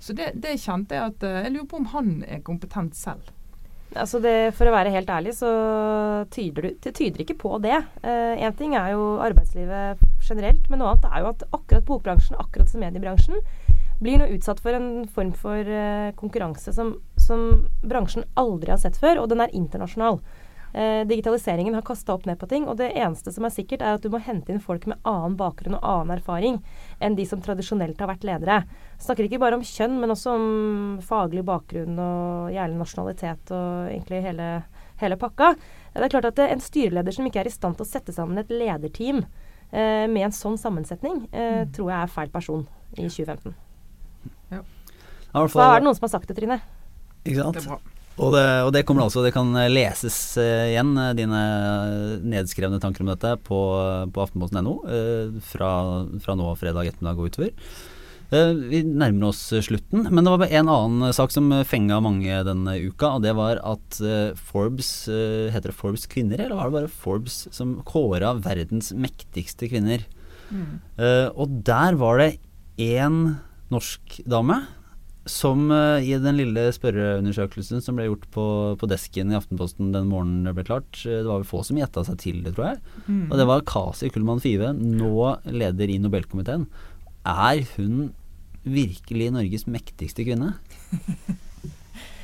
Så 0.00 0.16
det, 0.16 0.32
det 0.40 0.58
kjente 0.60 0.96
jeg 0.96 1.12
at 1.12 1.24
eh, 1.28 1.42
Jeg 1.44 1.52
lurer 1.54 1.68
på 1.68 1.80
om 1.80 1.90
han 1.92 2.12
er 2.24 2.44
kompetent 2.44 2.96
selv. 2.96 3.32
Altså 3.98 4.20
det, 4.22 4.52
For 4.54 4.70
å 4.70 4.74
være 4.74 4.92
helt 4.94 5.08
ærlig, 5.10 5.32
så 5.34 5.50
tyder 6.30 6.68
du, 6.68 6.76
det 6.84 6.92
tyder 6.94 7.24
ikke 7.24 7.38
på 7.40 7.56
det. 7.64 7.80
Én 8.06 8.54
ting 8.58 8.76
er 8.78 8.92
jo 8.92 9.16
arbeidslivet 9.24 9.98
generelt, 10.22 10.68
men 10.70 10.78
noe 10.78 10.92
annet 10.92 11.08
er 11.10 11.24
jo 11.24 11.32
at 11.32 11.42
akkurat 11.50 11.88
bokbransjen, 11.88 12.38
akkurat 12.38 12.70
som 12.70 12.84
mediebransjen, 12.84 13.42
blir 14.00 14.20
nå 14.20 14.28
utsatt 14.34 14.60
for 14.64 14.76
en 14.76 15.04
form 15.12 15.32
for 15.36 15.60
eh, 15.60 16.12
konkurranse 16.16 16.72
som, 16.72 16.94
som 17.20 17.66
bransjen 17.84 18.24
aldri 18.40 18.72
har 18.72 18.80
sett 18.80 18.96
før, 19.00 19.22
og 19.22 19.32
den 19.32 19.44
er 19.44 19.52
internasjonal. 19.56 20.20
Eh, 20.72 21.02
digitaliseringen 21.04 21.74
har 21.74 21.82
kasta 21.82 22.14
opp 22.14 22.26
ned 22.26 22.38
på 22.38 22.46
ting, 22.48 22.68
og 22.70 22.76
det 22.78 22.92
eneste 22.94 23.32
som 23.34 23.44
er 23.44 23.50
sikkert, 23.50 23.82
er 23.82 23.96
at 23.96 24.02
du 24.04 24.08
må 24.12 24.20
hente 24.22 24.52
inn 24.54 24.60
folk 24.62 24.86
med 24.86 25.00
annen 25.04 25.36
bakgrunn 25.36 25.74
og 25.74 25.82
annen 25.82 26.14
erfaring 26.18 26.60
enn 27.02 27.16
de 27.18 27.24
som 27.26 27.40
tradisjonelt 27.42 27.98
har 27.98 28.06
vært 28.12 28.22
ledere. 28.28 28.60
Snakker 29.02 29.26
ikke 29.26 29.40
bare 29.42 29.58
om 29.58 29.64
kjønn, 29.66 29.98
men 30.00 30.10
også 30.14 30.34
om 30.36 30.98
faglig 31.02 31.42
bakgrunn 31.48 31.98
og 31.98 32.52
gjerne 32.54 32.78
nasjonalitet 32.78 33.50
og 33.56 33.90
egentlig 33.90 34.22
hele, 34.28 34.48
hele 35.02 35.16
pakka. 35.18 35.54
Det 35.94 36.06
er 36.06 36.14
klart 36.14 36.30
at 36.30 36.38
En 36.38 36.60
styreleder 36.62 37.12
som 37.12 37.26
ikke 37.26 37.40
er 37.42 37.50
i 37.50 37.50
stand 37.50 37.76
til 37.76 37.84
å 37.86 37.90
sette 37.90 38.12
sammen 38.14 38.38
et 38.38 38.48
lederteam 38.54 39.24
eh, 39.72 40.06
med 40.06 40.22
en 40.28 40.30
sånn 40.34 40.58
sammensetning, 40.58 41.24
eh, 41.32 41.64
tror 41.74 41.90
jeg 41.90 42.02
er 42.02 42.14
feil 42.14 42.30
person 42.30 42.66
i 42.96 43.08
2015. 43.08 43.54
Ja, 44.50 44.62
Så 45.46 45.60
er 45.62 45.78
det 45.80 45.84
noen 45.86 45.94
som 45.98 46.06
har 46.06 46.14
sagt 46.14 46.28
det, 46.28 46.36
Trine. 46.36 46.60
ikke 47.24 47.34
Det 47.34 47.42
sant? 47.42 47.56
er 47.56 47.68
bra. 47.68 47.78
Og 48.18 48.34
det, 48.34 48.46
og 48.66 48.72
det 48.74 48.82
kommer 48.88 49.06
altså, 49.06 49.22
det 49.24 49.32
kan 49.34 49.52
leses 49.70 50.16
eh, 50.40 50.72
igjen, 50.74 50.92
eh, 50.98 51.14
dine 51.16 51.44
nedskrevne 52.26 52.80
tanker 52.82 53.04
om 53.04 53.12
dette, 53.12 53.36
på, 53.46 53.60
på 54.12 54.24
aftenposten.no 54.24 54.74
eh, 54.90 55.38
fra, 55.52 55.70
fra 56.24 56.36
nå 56.38 56.50
fredag 56.60 56.90
ettermiddag 56.90 57.20
og 57.22 57.30
utover. 57.30 57.72
Vi 58.30 58.84
nærmer 58.86 59.32
oss 59.32 59.40
slutten, 59.66 60.04
men 60.06 60.22
det 60.22 60.30
var 60.30 60.38
bare 60.38 60.60
en 60.60 60.68
annen 60.70 61.14
sak 61.16 61.32
som 61.34 61.48
fenga 61.66 61.96
mange 61.98 62.36
denne 62.46 62.76
uka, 62.78 63.16
og 63.16 63.24
det 63.24 63.32
var 63.34 63.58
at 63.66 63.98
Forbes 64.52 64.90
Heter 65.50 65.72
det 65.72 65.74
Forbes 65.74 66.06
kvinner, 66.06 66.38
eller 66.38 66.54
var 66.54 66.70
det 66.70 66.76
bare 66.76 66.92
Forbes 66.94 67.40
som 67.50 67.80
kåra 67.88 68.36
verdens 68.38 68.92
mektigste 68.94 69.66
kvinner? 69.72 70.06
Mm. 70.50 70.78
og 71.38 71.58
der 71.66 71.98
var 71.98 72.22
det 72.22 72.30
én 72.78 73.18
norsk 73.74 74.20
dame 74.30 74.60
som 75.28 75.66
eh, 75.74 76.06
i 76.08 76.14
den 76.20 76.38
lille 76.38 76.62
spørreundersøkelsen 76.72 77.82
som 77.84 77.98
ble 77.98 78.06
gjort 78.08 78.24
på, 78.32 78.44
på 78.80 78.88
desken 78.88 79.32
i 79.32 79.36
Aftenposten 79.36 79.92
den 79.94 80.08
morgenen 80.08 80.48
det 80.48 80.54
ble 80.56 80.64
klart, 80.68 81.02
eh, 81.04 81.20
det 81.20 81.28
var 81.28 81.42
vel 81.42 81.50
få 81.50 81.62
som 81.66 81.80
gjetta 81.80 82.04
seg 82.06 82.20
til 82.22 82.40
det, 82.46 82.54
tror 82.56 82.70
jeg. 82.70 82.80
Mm. 83.06 83.26
Og 83.28 83.36
det 83.40 83.46
var 83.50 83.66
Kasi 83.68 84.10
Kullmann 84.12 84.42
Five, 84.42 84.72
nå 84.78 85.12
leder 85.52 85.92
i 85.92 86.00
Nobelkomiteen. 86.00 86.66
Er 87.28 87.62
hun 87.76 88.10
virkelig 88.64 89.30
Norges 89.34 89.68
mektigste 89.68 90.24
kvinne? 90.26 90.54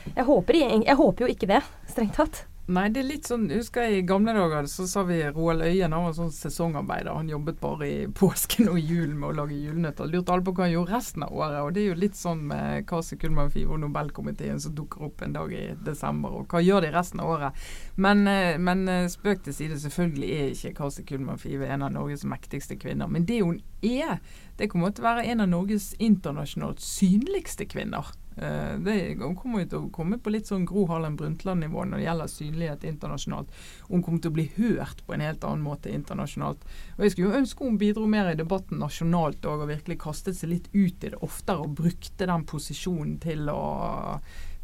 Jeg 0.06 0.22
håper, 0.22 0.54
jeg 0.54 0.94
håper 0.96 1.24
jo 1.24 1.32
ikke 1.32 1.48
det, 1.50 1.58
strengt 1.90 2.14
tatt. 2.14 2.44
Nei, 2.66 2.88
det 2.90 2.98
er 2.98 3.06
litt 3.06 3.28
sånn 3.28 3.44
Husker 3.46 3.84
jeg 3.86 4.00
i 4.00 4.06
gamle 4.08 4.32
dager 4.34 4.66
så 4.66 4.88
sa 4.90 5.04
vi 5.06 5.20
Roald 5.22 5.62
Øyen 5.62 5.92
han 5.94 6.02
var 6.08 6.14
sånn 6.16 6.32
sesongarbeider. 6.34 7.12
Han 7.14 7.28
jobbet 7.30 7.60
bare 7.60 7.86
i 7.86 8.08
påsken 8.10 8.72
og 8.72 8.80
julen 8.80 9.14
med 9.20 9.28
å 9.28 9.36
lage 9.38 9.54
julenøtter. 9.54 10.10
Lurte 10.10 10.34
alle 10.34 10.42
på 10.48 10.54
hva 10.56 10.66
han 10.66 10.72
gjorde 10.72 10.96
resten 10.96 11.22
av 11.22 11.36
året. 11.36 11.60
Og 11.62 11.70
det 11.76 11.84
er 11.84 11.86
jo 11.92 12.00
litt 12.02 12.18
sånn 12.18 12.42
med 12.50 12.88
Kasi 12.90 13.20
Kullmann 13.22 13.54
Five 13.54 13.70
og 13.70 13.84
Nobelkomiteen 13.84 14.58
som 14.62 14.74
dukker 14.74 15.06
opp 15.06 15.22
en 15.22 15.38
dag 15.38 15.54
i 15.54 15.62
desember. 15.86 16.34
Og 16.40 16.50
hva 16.50 16.64
gjør 16.64 16.82
de 16.82 16.92
resten 16.96 17.22
av 17.22 17.30
året? 17.36 17.62
Men, 17.94 18.26
eh, 18.34 18.58
men 18.58 18.84
eh, 18.90 19.06
spøk 19.14 19.46
til 19.46 19.54
side, 19.54 19.78
selvfølgelig 19.86 20.34
er 20.34 20.52
ikke 20.56 20.76
Kasi 20.82 21.06
Kullmann 21.06 21.38
Five 21.38 21.70
en 21.70 21.86
av 21.86 21.94
Norges 21.94 22.26
mektigste 22.26 22.80
kvinner. 22.82 23.06
Men 23.06 23.30
det 23.30 23.44
hun 23.44 23.62
er, 23.86 24.18
det 24.58 24.72
kommer 24.74 24.90
til 24.90 25.06
å 25.06 25.12
være 25.12 25.28
en 25.30 25.46
av 25.46 25.54
Norges 25.54 25.92
internasjonalt 26.02 26.82
synligste 26.82 27.70
kvinner. 27.70 28.10
Eh, 28.36 28.78
det 28.78 29.16
kommer 29.38 29.62
jo 29.62 29.68
til 29.70 29.84
å 29.84 29.92
komme 29.94 30.18
på 30.20 30.32
litt 30.32 30.50
sånn 30.50 30.66
Gro 30.68 30.84
Harlem 30.90 31.16
Brundtland-nivå 31.16 31.86
når 31.86 32.00
det 32.02 32.06
gjelder 32.06 32.32
synlighet 32.32 32.88
internasjonalt. 32.88 33.54
Hun 33.88 34.02
kommer 34.04 34.24
til 34.24 34.32
å 34.32 34.36
bli 34.36 34.48
hørt 34.58 35.00
på 35.06 35.16
en 35.16 35.24
helt 35.24 35.46
annen 35.46 35.64
måte 35.64 35.92
internasjonalt. 35.92 36.66
Og 36.96 37.06
Jeg 37.06 37.14
skulle 37.14 37.30
jo 37.30 37.40
ønske 37.40 37.64
hun 37.64 37.80
bidro 37.80 38.08
mer 38.10 38.32
i 38.32 38.36
debatten 38.38 38.82
nasjonalt 38.82 39.46
og, 39.46 39.64
og 39.64 39.72
virkelig 39.72 40.00
kastet 40.04 40.36
seg 40.36 40.52
litt 40.52 40.68
ut 40.74 41.08
i 41.08 41.14
det 41.14 41.22
oftere 41.24 41.64
og 41.64 41.78
brukte 41.80 42.28
den 42.28 42.44
posisjonen 42.48 43.16
til 43.24 43.48
å 43.52 43.62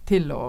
til 0.03 0.33
å 0.35 0.45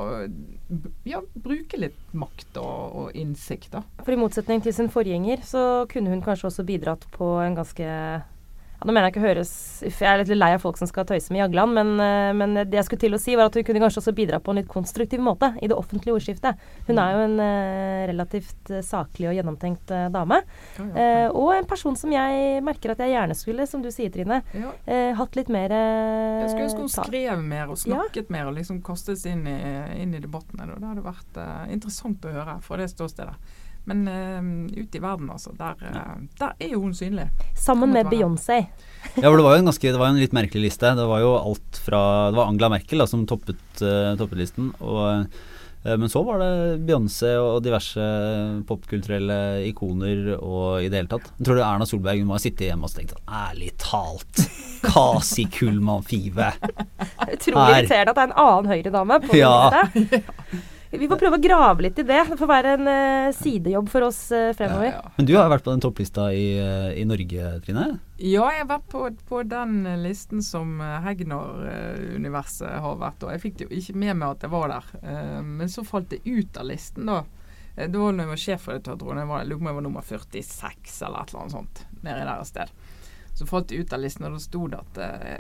ja, 1.06 1.20
bruke 1.38 1.78
litt 1.78 1.98
makt 2.18 2.58
og, 2.58 2.96
og 2.98 3.18
innsikt. 3.18 3.70
da. 3.76 3.84
For 4.02 4.16
i 4.16 4.18
motsetning 4.18 4.64
til 4.66 4.74
sin 4.74 4.90
forgjenger, 4.90 5.44
så 5.46 5.64
kunne 5.92 6.10
hun 6.10 6.24
kanskje 6.26 6.50
også 6.50 6.66
bidratt 6.66 7.06
på 7.14 7.28
en 7.44 7.58
ganske 7.60 7.86
ja, 8.84 8.88
Nå 8.88 8.94
mener 8.94 9.08
jeg 9.08 9.16
ikke 9.16 9.28
høres 9.28 9.52
Jeg 9.86 10.08
er 10.10 10.20
litt 10.22 10.32
lei 10.36 10.52
av 10.56 10.62
folk 10.64 10.78
som 10.80 10.90
skal 10.90 11.06
tøyse 11.08 11.32
med 11.34 11.44
Jagland, 11.44 11.74
men, 11.78 11.94
eh, 12.04 12.32
men 12.36 12.56
det 12.68 12.76
jeg 12.76 12.88
skulle 12.88 13.04
til 13.04 13.16
å 13.16 13.22
si, 13.22 13.36
var 13.40 13.50
at 13.50 13.56
hun 13.56 13.64
kunne 13.64 13.82
kanskje 13.84 14.02
også 14.02 14.14
bidra 14.16 14.40
på 14.44 14.52
en 14.52 14.60
litt 14.60 14.70
konstruktiv 14.72 15.22
måte 15.24 15.54
i 15.62 15.70
det 15.72 15.78
offentlige 15.78 16.16
ordskiftet. 16.16 16.60
Hun 16.88 17.00
er 17.00 17.16
jo 17.16 17.24
en 17.28 17.40
eh, 17.44 18.04
relativt 18.12 18.72
eh, 18.72 18.84
saklig 18.86 19.30
og 19.32 19.38
gjennomtenkt 19.38 19.94
eh, 19.94 20.10
dame. 20.14 20.42
Ja, 20.78 20.86
ja. 20.86 21.08
Eh, 21.24 21.28
og 21.32 21.54
en 21.56 21.70
person 21.70 21.98
som 22.00 22.14
jeg 22.14 22.62
merker 22.66 22.94
at 22.94 23.04
jeg 23.04 23.16
gjerne 23.16 23.38
skulle, 23.38 23.68
som 23.70 23.84
du 23.84 23.90
sier 23.94 24.12
Trine, 24.14 24.42
eh, 24.86 25.12
hatt 25.18 25.40
litt 25.40 25.52
mer 25.54 25.74
Jeg 25.74 26.52
skulle 26.52 26.70
ønske 26.70 26.84
hun 26.84 26.94
skrev 26.94 27.44
mer 27.44 27.72
og 27.72 27.80
snakket 27.80 28.32
mer 28.34 28.50
og 28.52 28.58
liksom 28.58 28.82
seg 29.04 29.26
inn 29.32 29.48
i, 29.50 29.58
inn 30.04 30.14
i 30.16 30.22
debattene. 30.24 30.68
da. 30.68 30.80
Det 30.80 30.90
hadde 30.92 31.06
vært 31.06 31.40
interessant 31.74 32.26
å 32.28 32.34
høre 32.34 32.58
fra 32.64 32.80
det 32.80 32.90
ståstedet. 32.92 33.36
Men 33.90 34.04
uh, 34.08 34.44
ute 34.80 34.98
i 34.98 35.02
verden, 35.04 35.30
altså, 35.34 35.52
der, 35.60 35.76
uh, 35.84 36.22
der 36.40 36.54
er 36.60 36.70
jo 36.72 36.80
hun 36.86 36.94
synlig. 36.96 37.26
Sammen 37.60 37.92
med. 37.92 38.08
Beyoncé. 38.12 38.66
Ja, 39.20 39.28
for 39.28 39.36
det 39.36 39.44
var 39.44 39.58
jo 39.58 39.60
en 39.60 39.68
ganske 39.68 39.90
Det 39.92 40.00
var 40.00 40.14
en 40.14 40.18
litt 40.22 40.32
merkelig 40.34 40.70
liste. 40.70 40.94
Det 40.96 41.04
var 41.10 41.20
jo 41.20 41.34
alt 41.36 41.80
fra 41.84 42.00
Det 42.32 42.38
var 42.38 42.48
Angela 42.48 42.70
Merkel 42.72 43.04
da, 43.04 43.08
som 43.12 43.26
toppet, 43.28 43.60
uh, 43.84 44.14
toppet 44.18 44.40
listen. 44.40 44.70
Og, 44.80 45.26
eh, 45.84 45.98
men 46.00 46.08
så 46.08 46.22
var 46.24 46.40
det 46.40 46.80
Beyoncé 46.88 47.34
og 47.44 47.60
diverse 47.66 48.00
popkulturelle 48.70 49.38
ikoner 49.68 50.38
og 50.38 50.80
i 50.86 50.88
det 50.88 51.02
hele 51.02 51.12
tatt. 51.12 51.28
Jeg 51.36 51.50
tror 51.50 51.60
du 51.60 51.64
Erna 51.68 51.88
Solberg 51.90 52.24
hun 52.24 52.30
må 52.32 52.38
ha 52.38 52.44
sittet 52.46 52.70
hjemme 52.70 52.88
og 52.88 52.96
tenkt 52.96 53.12
sånn 53.18 53.34
Ærlig 53.44 53.74
talt, 53.84 54.46
Kasi 54.88 55.46
Kullmann 55.52 56.08
Five. 56.08 56.54
Utrolig 57.36 57.82
irriterende 57.84 58.14
at 58.14 58.16
det 58.16 58.24
er 58.24 58.30
en 58.30 58.38
annen 58.48 58.72
Høyre-dame 58.72 59.20
på 59.28 59.42
Ja. 59.44 59.58
liste. 59.92 60.24
Vi 61.00 61.08
får 61.10 61.18
prøve 61.18 61.38
å 61.40 61.42
grave 61.42 61.84
litt 61.88 61.98
i 61.98 62.04
det. 62.06 62.20
Det 62.30 62.36
får 62.38 62.50
være 62.50 62.74
en 62.78 62.88
uh, 62.90 63.34
sidejobb 63.34 63.88
for 63.90 64.06
oss 64.06 64.20
uh, 64.30 64.52
fremover. 64.54 64.92
Ja, 64.92 65.00
ja. 65.02 65.12
Men 65.18 65.28
du 65.30 65.34
har 65.40 65.50
vært 65.50 65.66
på 65.66 65.74
den 65.74 65.82
topplista 65.82 66.28
i, 66.34 66.44
eh, 66.62 66.92
i 67.02 67.06
Norge, 67.10 67.48
Trine? 67.66 67.86
Ja, 68.22 68.46
jeg 68.54 68.62
har 68.62 68.70
vært 68.70 68.86
på, 68.94 69.02
på 69.30 69.42
den 69.50 69.80
listen 70.04 70.44
som 70.46 70.78
Hegnar-universet 70.80 72.78
har 72.86 73.00
vært. 73.02 73.26
Og 73.26 73.34
jeg 73.34 73.42
fikk 73.42 73.58
det 73.58 73.68
jo 73.68 73.80
ikke 73.80 73.98
med 74.06 74.20
meg 74.22 74.36
at 74.36 74.46
jeg 74.46 74.54
var 74.54 74.70
der. 74.76 74.92
Eh, 75.02 75.42
Men 75.42 75.74
så 75.74 75.86
falt 75.88 76.12
det 76.14 76.22
ut 76.28 76.62
av 76.62 76.70
listen, 76.70 77.10
da. 77.10 77.24
Det 77.74 77.98
var 77.98 78.14
når 78.14 78.28
jeg 78.28 78.30
var 78.36 78.42
sjefredaktør, 78.46 78.98
tror 79.02 79.18
jeg. 79.18 79.28
Jeg 79.34 79.50
lurer 79.50 79.58
på 79.58 79.64
om 79.64 79.72
jeg 79.72 79.80
var 79.80 79.88
nummer 79.88 80.06
46 80.06 80.98
eller 81.08 81.24
et 81.24 81.34
eller 81.34 81.42
annet 81.42 81.58
sånt. 81.58 81.86
Nede 82.06 82.22
der 82.22 82.34
et 82.38 82.52
sted. 82.52 82.74
Så 83.34 83.48
falt 83.50 83.72
det 83.72 83.80
ut 83.82 83.94
av 83.98 84.04
listen, 84.04 84.28
og 84.28 84.36
da 84.38 84.42
sto 84.44 84.68
det 84.70 84.78
at 84.78 85.00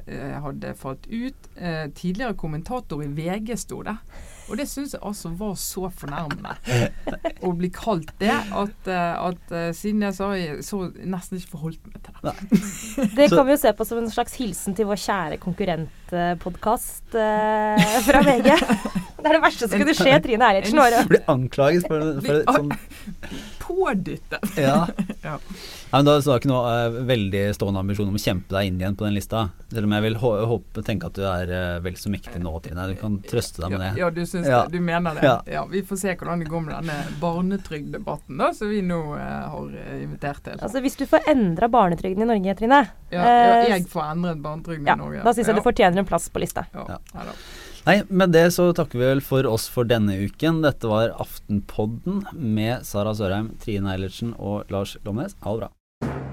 jeg 0.10 0.40
hadde 0.48 0.72
falt 0.80 1.06
ut. 1.12 1.50
Eh, 1.62 1.84
tidligere 1.94 2.34
kommentator 2.42 3.04
i 3.06 3.12
VG 3.14 3.54
sto 3.62 3.84
det. 3.86 4.00
Og 4.50 4.60
det 4.60 4.66
syns 4.70 4.94
jeg 4.96 5.02
altså 5.06 5.32
var 5.40 5.54
så 5.60 5.88
fornærmende 5.94 6.56
å 7.48 7.52
bli 7.58 7.70
kalt 7.74 8.12
det, 8.22 8.34
at, 8.34 8.90
eh, 8.92 9.14
at 9.30 9.54
eh, 9.56 9.70
siden 9.78 10.04
jeg 10.08 10.18
sa 10.18 10.32
jeg 10.38 10.66
så 10.68 10.82
nesten 11.00 11.40
ikke 11.40 11.54
forholdt 11.56 11.88
meg 11.88 12.02
til 12.04 12.18
det. 12.24 12.36
Det 13.18 13.30
kan 13.32 13.46
vi 13.48 13.56
jo 13.56 13.62
se 13.62 13.74
på 13.78 13.88
som 13.88 14.02
en 14.02 14.12
slags 14.12 14.36
hilsen 14.40 14.76
til 14.78 14.90
vår 14.90 15.00
kjære 15.04 15.40
konkurrentpodkast 15.44 17.18
eh, 17.20 17.88
fra 18.08 18.24
VG. 18.28 18.52
Det 19.24 19.32
er 19.32 19.38
det 19.38 19.44
verste 19.46 19.70
som 19.70 19.80
kunne 19.80 19.96
skje 19.96 20.18
Trine 20.26 20.50
Eilertsen. 20.50 20.82
Blir 21.08 21.24
anklaget 21.32 21.88
for, 21.88 22.20
for 22.26 22.42
et 22.42 22.58
sånn 22.58 22.74
Pådyttet. 23.64 24.58
Ja. 24.60 24.82
Ja. 25.24 25.38
Men 25.94 26.08
da 26.08 26.16
så 26.22 26.32
har 26.32 26.40
jeg 26.40 26.44
ikke 26.44 26.50
noe 26.50 26.70
uh, 26.74 26.96
veldig 27.06 27.42
stående 27.54 27.82
ambisjon 27.84 28.08
om 28.10 28.16
å 28.18 28.22
kjempe 28.22 28.56
deg 28.56 28.70
inn 28.70 28.80
igjen 28.82 28.96
på 28.98 29.06
den 29.06 29.14
lista. 29.14 29.44
Selv 29.70 29.86
om 29.86 29.94
jeg 29.94 30.06
vil 30.08 30.16
håpe, 30.24 30.84
tenke 30.88 31.10
at 31.12 31.18
du 31.20 31.22
er 31.30 31.52
uh, 31.54 31.82
vel 31.86 31.98
så 32.02 32.10
mektig 32.10 32.42
nå, 32.42 32.54
Trine. 32.66 32.88
Du 32.90 32.96
kan 32.98 33.20
trøste 33.30 33.62
deg 33.62 33.76
med 33.76 33.84
det. 33.84 33.92
ja, 34.02 34.10
du 34.10 34.22
Ja. 34.24 34.64
det. 34.66 34.74
Du 34.74 34.80
mener 34.82 35.20
det. 35.20 35.28
Ja. 35.28 35.36
Ja. 35.46 35.66
Vi 35.70 35.84
får 35.86 36.00
se 36.02 36.16
hvordan 36.18 36.42
det 36.42 36.50
går 36.50 36.64
med 36.66 36.74
denne 36.80 37.20
barnetrygddebatten 37.22 38.42
da, 38.42 38.50
som 38.58 38.72
vi 38.74 38.82
nå 38.86 39.02
uh, 39.14 39.20
har 39.54 39.76
invitert 40.00 40.42
til. 40.48 40.58
Altså, 40.58 40.82
hvis 40.82 40.98
du 40.98 41.06
får 41.10 41.30
endra 41.30 41.70
barnetrygden 41.70 42.26
i 42.26 42.30
Norge, 42.32 42.58
Trine, 42.58 42.82
ja, 43.14 43.20
ja, 43.22 43.44
eh, 43.62 43.68
jeg 43.76 43.86
får 43.92 44.08
endret 44.16 44.42
barnetrygden 44.42 44.90
ja, 44.90 44.98
i 44.98 45.04
Norge. 45.04 45.22
da 45.22 45.36
syns 45.36 45.46
jeg 45.46 45.54
ja. 45.54 45.62
du 45.62 45.70
fortjener 45.70 46.02
en 46.02 46.10
plass 46.10 46.26
på 46.34 46.42
lista. 46.42 46.66
ja. 46.74 46.88
Ja. 46.96 47.00
Ja. 47.14 47.38
Nei, 47.84 47.98
med 48.08 48.32
det 48.32 48.46
så 48.56 48.70
takker 48.72 48.96
vi 48.96 49.08
vel 49.10 49.22
for 49.22 49.44
oss 49.50 49.66
for 49.68 49.84
denne 49.84 50.16
uken. 50.16 50.62
Dette 50.64 50.88
var 50.88 51.12
Aftenpodden 51.20 52.24
med 52.32 52.88
Sara 52.88 53.12
Sørheim, 53.18 53.52
Trine 53.60 53.92
Eilertsen 53.92 54.32
og 54.40 54.72
Lars 54.72 54.96
Glomnes. 55.04 55.36
Ha 55.44 55.52
det 55.52 55.66
bra. 55.66 55.74
you. 56.04 56.33